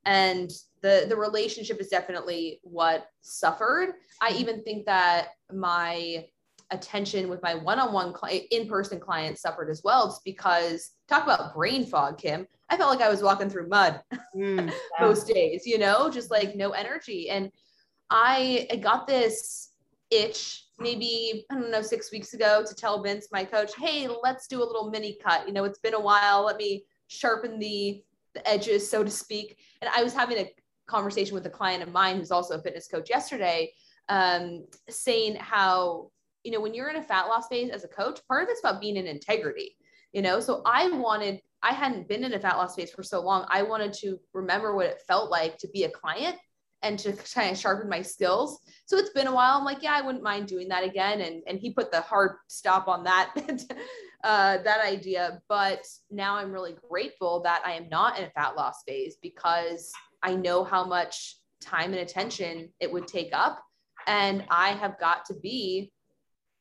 [0.05, 0.51] And
[0.83, 3.95] the, the relationship is definitely what suffered.
[4.21, 4.41] I mm-hmm.
[4.41, 6.27] even think that my
[6.73, 8.15] attention with my one-on-one
[8.51, 13.07] in-person clients suffered as well just because talk about brain fog kim i felt like
[13.07, 14.01] i was walking through mud
[14.35, 14.67] mm,
[14.99, 15.07] yeah.
[15.07, 17.51] most days you know just like no energy and
[18.11, 19.72] i, I got this
[20.13, 24.47] itch maybe I don't know six weeks ago to tell Vince, my coach, hey, let's
[24.47, 25.47] do a little mini cut.
[25.47, 26.45] You know, it's been a while.
[26.45, 28.03] Let me sharpen the
[28.35, 29.59] the edges, so to speak.
[29.83, 30.51] And I was having a
[30.87, 33.73] conversation with a client of mine who's also a fitness coach yesterday,
[34.09, 36.11] um, saying how
[36.43, 38.61] you know when you're in a fat loss phase as a coach, part of it's
[38.61, 39.77] about being in integrity.
[40.13, 41.41] You know, so I wanted.
[41.65, 43.47] I hadn't been in a fat loss phase for so long.
[43.49, 46.37] I wanted to remember what it felt like to be a client
[46.83, 48.61] and to kind of sharpen my skills.
[48.87, 49.57] So it's been a while.
[49.59, 51.21] I'm like, yeah, I wouldn't mind doing that again.
[51.21, 53.33] And and he put the hard stop on that
[54.25, 55.41] uh, that idea.
[55.49, 59.93] But now I'm really grateful that I am not in a fat loss phase because
[60.23, 63.63] I know how much time and attention it would take up,
[64.07, 65.93] and I have got to be.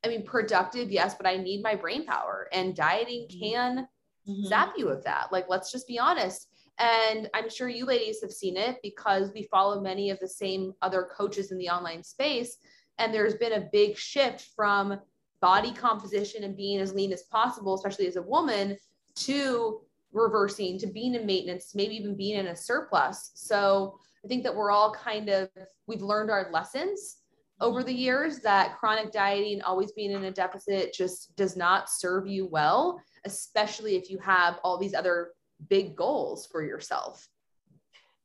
[0.04, 3.40] I mean, productive, yes, but I need my brain power, and dieting mm-hmm.
[3.40, 3.88] can
[4.28, 4.46] mm-hmm.
[4.48, 5.30] zap you of that.
[5.30, 9.44] Like, let's just be honest and I'm sure you ladies have seen it because we
[9.44, 12.56] follow many of the same other coaches in the online space.
[12.98, 15.00] And there's been a big shift from
[15.40, 18.76] body composition and being as lean as possible, especially as a woman,
[19.14, 19.80] to
[20.12, 23.32] reversing, to being in maintenance, maybe even being in a surplus.
[23.34, 25.48] So I think that we're all kind of,
[25.86, 27.18] we've learned our lessons
[27.60, 32.26] over the years that chronic dieting, always being in a deficit, just does not serve
[32.26, 35.30] you well, especially if you have all these other
[35.68, 37.26] big goals for yourself.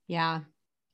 [0.07, 0.41] Yeah.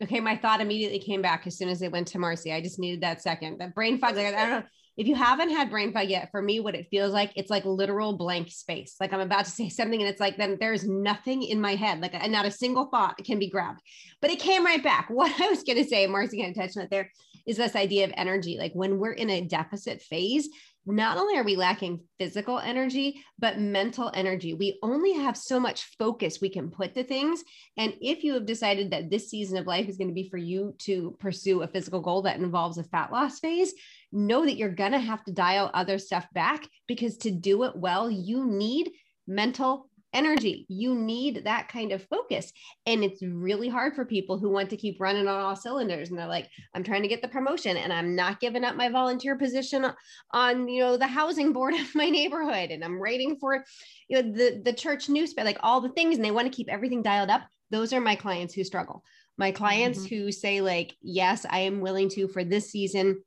[0.02, 0.20] Okay.
[0.20, 2.52] My thought immediately came back as soon as they went to Marcy.
[2.52, 3.60] I just needed that second.
[3.60, 4.16] That brain fog.
[4.16, 4.64] Like, I don't know
[4.96, 7.66] if you haven't had brain fog yet, for me, what it feels like, it's like
[7.66, 8.96] literal blank space.
[9.00, 12.00] Like I'm about to say something and it's like, then there's nothing in my head,
[12.00, 13.82] like and not a single thought can be grabbed.
[14.22, 15.10] But it came right back.
[15.14, 17.12] What I was going to say, Marcy kind of touched on it there,
[17.48, 18.58] is this idea of energy.
[18.58, 20.50] Like when we're in a deficit phase,
[20.86, 24.54] not only are we lacking physical energy, but mental energy.
[24.54, 27.44] We only have so much focus we can put to things.
[27.78, 30.38] And if you have decided that this season of life is going to be for
[30.38, 33.74] you to pursue a physical goal that involves a fat loss phase,
[34.12, 37.76] know that you're going to have to dial other stuff back because to do it
[37.76, 38.92] well, you need
[39.26, 40.66] mental energy.
[40.70, 42.52] You need that kind of focus.
[42.86, 46.10] And it's really hard for people who want to keep running on all cylinders.
[46.10, 48.90] And they're like, I'm trying to get the promotion and I'm not giving up my
[48.90, 49.86] volunteer position
[50.32, 52.72] on, you know, the housing board of my neighborhood.
[52.72, 53.64] And I'm writing for,
[54.08, 56.16] you know, the, the church newspaper, like all the things.
[56.16, 57.44] And they want to keep everything dialed up.
[57.72, 59.04] Those are my clients who struggle.
[59.38, 60.16] My clients mm-hmm.
[60.16, 63.24] who say like, yes, I am willing to, for this season,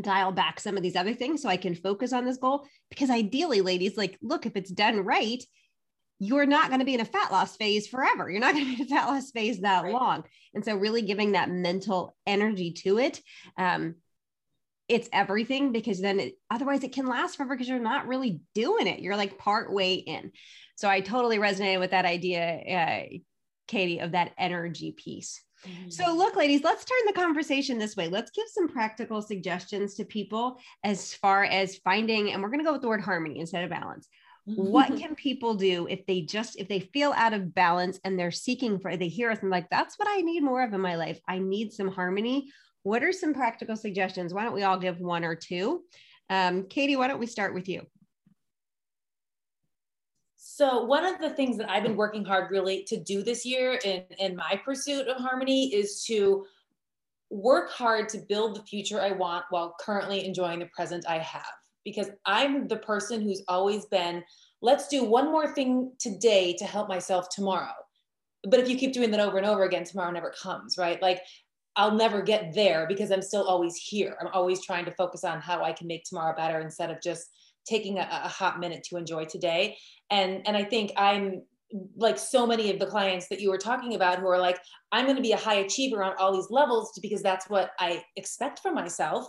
[0.00, 2.64] dial back some of these other things so I can focus on this goal.
[2.88, 5.42] Because ideally, ladies, like, look, if it's done right,
[6.22, 8.30] you're not going to be in a fat loss phase forever.
[8.30, 9.92] You're not going to be in a fat loss phase that right.
[9.92, 10.22] long.
[10.54, 13.20] And so, really giving that mental energy to it,
[13.56, 13.96] um,
[14.88, 18.86] it's everything because then it, otherwise it can last forever because you're not really doing
[18.86, 19.00] it.
[19.00, 20.30] You're like part way in.
[20.76, 23.16] So, I totally resonated with that idea, uh,
[23.66, 25.42] Katie, of that energy piece.
[25.88, 26.18] So, mm-hmm.
[26.18, 28.08] look, ladies, let's turn the conversation this way.
[28.08, 32.64] Let's give some practical suggestions to people as far as finding, and we're going to
[32.64, 34.08] go with the word harmony instead of balance.
[34.44, 38.30] What can people do if they just if they feel out of balance and they're
[38.30, 40.96] seeking for they hear us and like that's what i need more of in my
[40.96, 41.20] life.
[41.28, 42.50] I need some harmony.
[42.82, 44.34] What are some practical suggestions?
[44.34, 45.82] Why don't we all give one or two?
[46.28, 47.86] Um, katie why don't we start with you?
[50.36, 53.78] So one of the things that I've been working hard really to do this year
[53.84, 56.44] in, in my pursuit of harmony is to
[57.30, 61.61] work hard to build the future I want while currently enjoying the present I have.
[61.84, 64.22] Because I'm the person who's always been,
[64.60, 67.72] let's do one more thing today to help myself tomorrow.
[68.48, 71.00] But if you keep doing that over and over again, tomorrow never comes, right?
[71.00, 71.20] Like
[71.76, 74.16] I'll never get there because I'm still always here.
[74.20, 77.30] I'm always trying to focus on how I can make tomorrow better instead of just
[77.66, 79.76] taking a, a hot minute to enjoy today
[80.10, 81.42] and and i think i'm
[81.96, 84.58] like so many of the clients that you were talking about who are like
[84.90, 88.02] i'm going to be a high achiever on all these levels because that's what i
[88.16, 89.26] expect from myself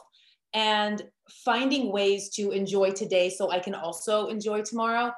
[0.54, 1.04] and
[1.46, 5.12] finding ways to enjoy today so i can also enjoy tomorrow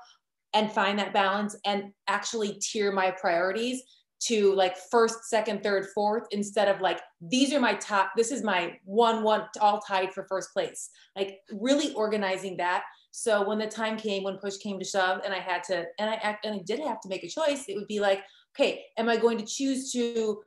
[0.54, 3.84] and find that balance and actually tier my priorities
[4.20, 8.44] to like first second third fourth instead of like these are my top this is
[8.44, 10.90] my one one all tied for first place.
[11.16, 12.84] Like really organizing that.
[13.12, 16.10] So when the time came, when push came to shove, and I had to, and
[16.10, 18.24] I act, and I did have to make a choice, it would be like,
[18.54, 20.42] okay, am I going to choose to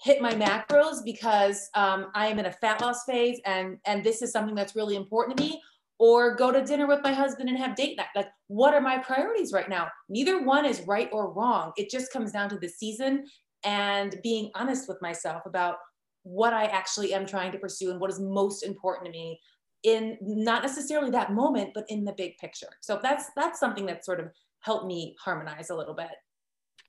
[0.00, 4.22] hit my macros because um, I am in a fat loss phase, and and this
[4.22, 5.60] is something that's really important to me,
[5.98, 8.08] or go to dinner with my husband and have date night?
[8.14, 9.88] Like, what are my priorities right now?
[10.08, 11.72] Neither one is right or wrong.
[11.76, 13.24] It just comes down to the season
[13.64, 15.76] and being honest with myself about
[16.22, 19.40] what I actually am trying to pursue and what is most important to me
[19.84, 24.04] in not necessarily that moment but in the big picture so that's that's something that
[24.04, 24.28] sort of
[24.60, 26.10] helped me harmonize a little bit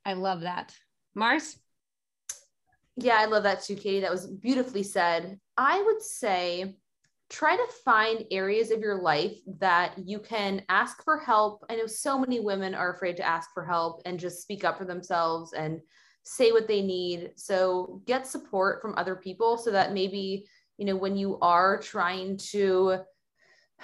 [0.05, 0.73] i love that
[1.13, 1.59] mars
[3.03, 3.99] yeah i love that too katie.
[3.99, 5.39] That was beautifully said.
[5.57, 6.75] I would say
[7.29, 11.63] try to find areas of your life that you can ask for help.
[11.69, 14.77] I know so many women are afraid to ask for help and just speak up
[14.77, 15.79] for themselves and
[16.23, 17.31] say what they need.
[17.35, 20.47] So get support from other people so that maybe
[20.77, 22.99] you know when you are trying to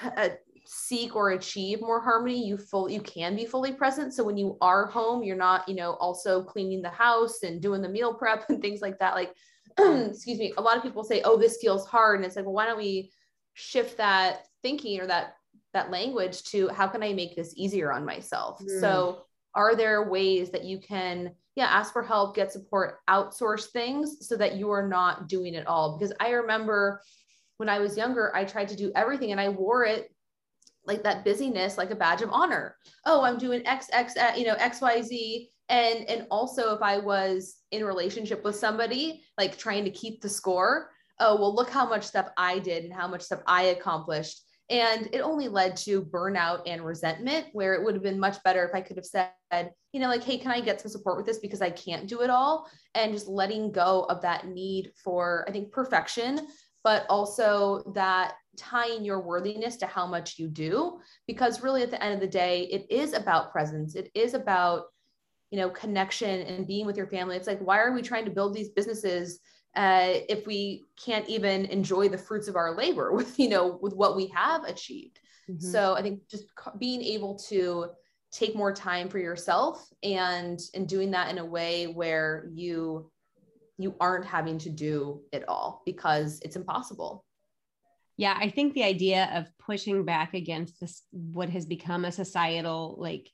[0.03, 0.29] uh,
[0.67, 4.13] seek or achieve more harmony you full you can be fully present.
[4.13, 7.81] So when you are home you're not you know also cleaning the house and doing
[7.81, 9.33] the meal prep and things like that like
[9.79, 12.17] excuse me a lot of people say oh this feels hard.
[12.17, 13.11] And it's like well why don't we
[13.53, 15.35] shift that thinking or that
[15.73, 18.59] that language to how can i make this easier on myself?
[18.59, 18.79] Mm.
[18.79, 19.21] so
[19.53, 24.35] are there ways that you can yeah ask for help get support outsource things so
[24.35, 25.97] that you are not doing it all?
[25.97, 27.01] Because i remember
[27.57, 30.14] when i was younger i tried to do everything and i wore it
[30.87, 32.75] like that busyness like a badge of honor.
[33.05, 37.83] Oh i'm doing X, uh, you know xyz and and also if i was in
[37.83, 42.27] relationship with somebody like trying to keep the score oh well look how much stuff
[42.37, 44.41] i did and how much stuff i accomplished.
[44.69, 48.65] And it only led to burnout and resentment, where it would have been much better
[48.65, 49.29] if I could have said,
[49.93, 52.21] you know, like, hey, can I get some support with this because I can't do
[52.21, 52.67] it all?
[52.95, 56.47] And just letting go of that need for, I think, perfection
[56.85, 62.01] but also that tying your worthiness to how much you do because really at the
[62.01, 63.95] end of the day it is about presence.
[63.95, 64.85] It is about
[65.49, 67.35] you know connection and being with your family.
[67.35, 69.39] It's like why are we trying to build these businesses
[69.75, 73.93] uh, if we can't even enjoy the fruits of our labor with you know with
[73.93, 75.19] what we have achieved?
[75.47, 75.63] Mm-hmm.
[75.63, 76.45] so i think just
[76.79, 77.89] being able to
[78.31, 83.11] take more time for yourself and and doing that in a way where you
[83.77, 87.25] you aren't having to do it all because it's impossible
[88.17, 92.95] yeah i think the idea of pushing back against this what has become a societal
[92.97, 93.29] like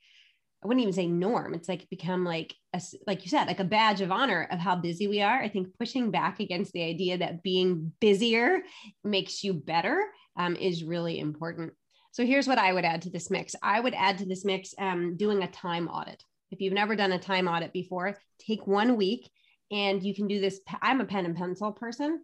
[0.64, 1.56] I wouldn't even say norm.
[1.56, 4.76] It's like become like a, like you said, like a badge of honor of how
[4.76, 5.42] busy we are.
[5.42, 8.60] I think pushing back against the idea that being busier
[9.04, 10.06] makes you better
[10.38, 11.74] um, is really important.
[12.12, 13.56] So here's what I would add to this mix.
[13.64, 16.24] I would add to this mix um, doing a time audit.
[16.52, 19.32] If you've never done a time audit before, take one week
[19.72, 20.60] and you can do this.
[20.82, 22.20] I'm a pen and pencil person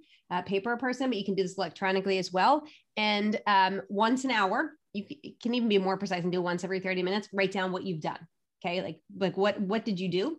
[0.45, 2.63] paper person, but you can do this electronically as well.
[2.97, 5.05] And um, once an hour, you
[5.41, 8.01] can even be more precise and do once every 30 minutes, write down what you've
[8.01, 8.19] done.
[8.63, 8.81] Okay.
[8.81, 10.37] Like, like what, what did you do?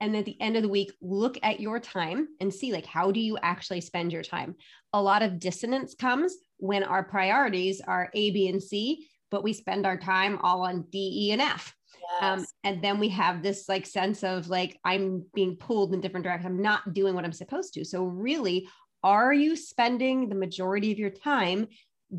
[0.00, 3.10] And at the end of the week, look at your time and see like, how
[3.10, 4.54] do you actually spend your time?
[4.92, 9.52] A lot of dissonance comes when our priorities are A, B, and C, but we
[9.52, 11.74] spend our time all on D, E, and F.
[12.20, 16.24] Um, and then we have this like sense of like i'm being pulled in different
[16.24, 18.66] directions i'm not doing what i'm supposed to so really
[19.02, 21.68] are you spending the majority of your time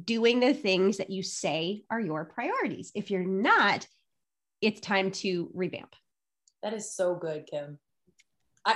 [0.05, 2.91] doing the things that you say are your priorities?
[2.95, 3.87] If you're not,
[4.61, 5.95] it's time to revamp.
[6.63, 7.79] That is so good, Kim.
[8.65, 8.75] I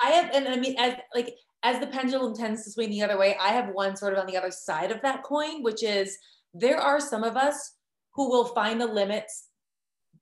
[0.00, 3.18] I have and I mean as like as the pendulum tends to swing the other
[3.18, 6.18] way, I have one sort of on the other side of that coin, which is
[6.52, 7.74] there are some of us
[8.14, 9.49] who will find the limits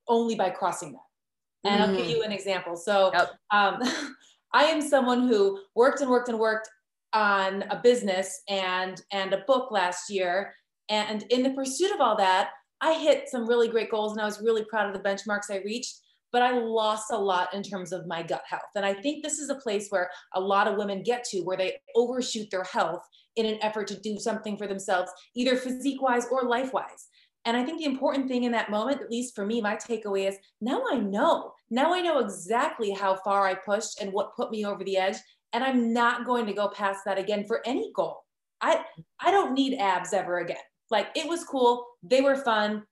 [0.09, 1.71] only by crossing that.
[1.71, 1.87] And mm.
[1.87, 2.11] I'll give mm.
[2.11, 2.77] you an example.
[2.77, 3.31] So yep.
[3.51, 3.81] um,
[4.55, 6.69] I am someone who worked and worked and worked
[7.13, 10.53] on a business and and a book last year
[10.91, 12.51] and in the pursuit of all that
[12.83, 15.63] i hit some really great goals and i was really proud of the benchmarks i
[15.65, 16.01] reached
[16.33, 19.39] but i lost a lot in terms of my gut health and i think this
[19.39, 23.03] is a place where a lot of women get to where they overshoot their health
[23.37, 27.09] in an effort to do something for themselves either physique wise or life wise
[27.49, 30.29] and I think the important thing in that moment, at least for me, my takeaway
[30.29, 31.55] is now I know.
[31.71, 35.17] Now I know exactly how far I pushed and what put me over the edge.
[35.55, 38.19] And i'm not going to go past that again for any goal.
[38.61, 38.85] I
[39.19, 40.59] i don't need abs ever again.
[40.91, 41.87] Like it was cool.
[42.03, 42.83] They were fun.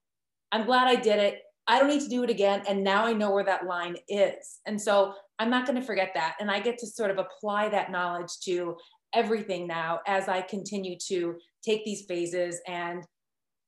[0.51, 1.43] I'm glad i did it.
[1.67, 2.63] I don't need to do it again.
[2.67, 4.57] And now i know where that line is.
[4.65, 6.35] And so i'm not going to forget that.
[6.39, 8.75] And i get to sort of apply that knowledge to
[9.13, 13.05] everything now as i continue to take these phases and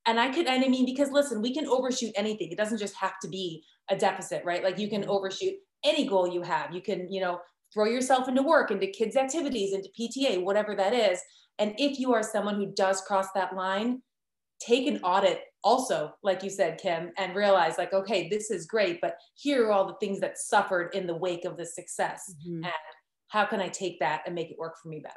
[0.05, 2.95] and i could and i mean because listen we can overshoot anything it doesn't just
[2.95, 5.11] have to be a deficit right like you can mm-hmm.
[5.11, 7.39] overshoot any goal you have you can you know
[7.73, 11.19] throw yourself into work, into kids' activities, into PTA, whatever that is.
[11.57, 14.01] And if you are someone who does cross that line,
[14.59, 18.99] take an audit also, like you said, Kim, and realize, like, okay, this is great,
[19.01, 22.33] but here are all the things that suffered in the wake of the success.
[22.47, 22.63] Mm-hmm.
[22.63, 22.73] And
[23.27, 25.15] how can I take that and make it work for me better?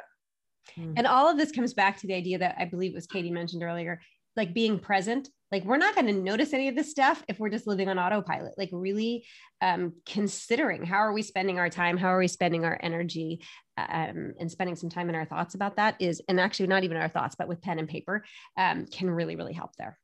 [0.78, 0.95] Mm-hmm.
[0.97, 3.62] And all of this comes back to the idea that I believe was Katie mentioned
[3.62, 4.01] earlier,
[4.37, 7.51] like being present like we're not going to notice any of this stuff if we're
[7.51, 8.55] just living on autopilot.
[8.57, 9.26] Like really
[9.61, 13.43] um, considering how are we spending our time how are we spending our energy
[13.76, 16.97] um, and spending some time in our thoughts about that is and actually not even
[16.97, 18.24] our thoughts but with pen and paper
[18.57, 19.99] um, can really really help there.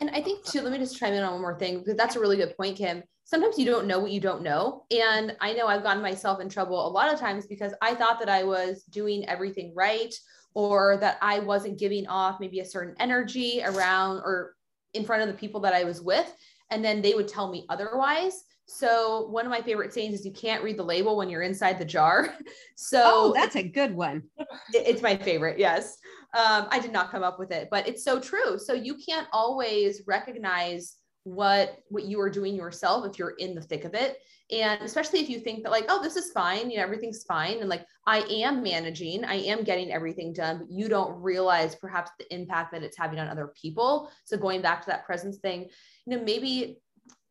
[0.00, 2.16] And i think too let me just chime in on one more thing because that's
[2.16, 3.02] a really good point kim.
[3.24, 6.50] Sometimes you don't know what you don't know and i know i've gotten myself in
[6.50, 10.14] trouble a lot of times because i thought that i was doing everything right
[10.54, 14.54] or that I wasn't giving off maybe a certain energy around or
[14.94, 16.32] in front of the people that I was with.
[16.70, 18.44] And then they would tell me otherwise.
[18.66, 21.78] So one of my favorite sayings is you can't read the label when you're inside
[21.78, 22.34] the jar.
[22.74, 24.24] So oh, that's a good one.
[24.74, 25.58] It's my favorite.
[25.58, 25.98] Yes.
[26.34, 28.58] Um, I did not come up with it, but it's so true.
[28.58, 33.62] So you can't always recognize what what you are doing yourself if you're in the
[33.62, 34.18] thick of it.
[34.50, 37.58] And especially if you think that like oh this is fine you know everything's fine.
[37.60, 42.10] And like i am managing i am getting everything done but you don't realize perhaps
[42.18, 44.10] the impact that it's having on other people.
[44.24, 45.68] So going back to that presence thing
[46.06, 46.78] you know maybe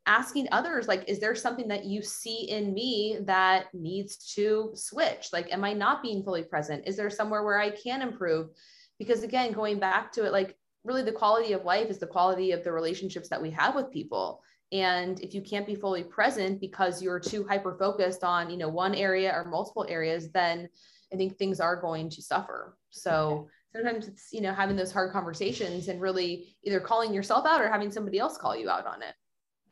[0.07, 5.27] asking others like is there something that you see in me that needs to switch?
[5.33, 6.87] Like am i not being fully present?
[6.87, 8.51] Is there somewhere where i can improve?
[8.97, 12.51] Because again going back to it like really the quality of life is the quality
[12.51, 16.61] of the relationships that we have with people and if you can't be fully present
[16.61, 20.67] because you're too hyper focused on you know one area or multiple areas then
[21.13, 25.11] i think things are going to suffer so sometimes it's you know having those hard
[25.11, 29.01] conversations and really either calling yourself out or having somebody else call you out on
[29.01, 29.13] it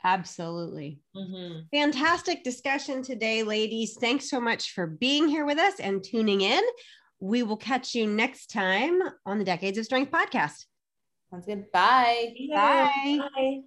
[0.03, 1.01] Absolutely.
[1.15, 1.59] Mm-hmm.
[1.73, 3.97] Fantastic discussion today, ladies.
[3.99, 6.63] Thanks so much for being here with us and tuning in.
[7.19, 10.65] We will catch you next time on the Decades of Strength podcast.
[11.29, 11.71] Sounds good.
[11.71, 12.33] Bye.
[12.53, 13.19] Bye.
[13.35, 13.61] Bye.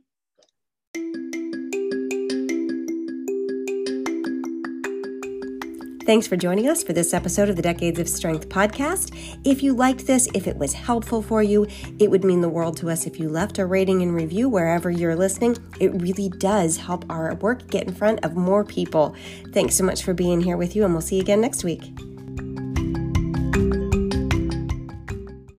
[6.04, 9.38] Thanks for joining us for this episode of the Decades of Strength podcast.
[9.44, 11.68] If you liked this, if it was helpful for you,
[12.00, 14.90] it would mean the world to us if you left a rating and review wherever
[14.90, 15.56] you're listening.
[15.78, 19.14] It really does help our work get in front of more people.
[19.52, 21.92] Thanks so much for being here with you, and we'll see you again next week.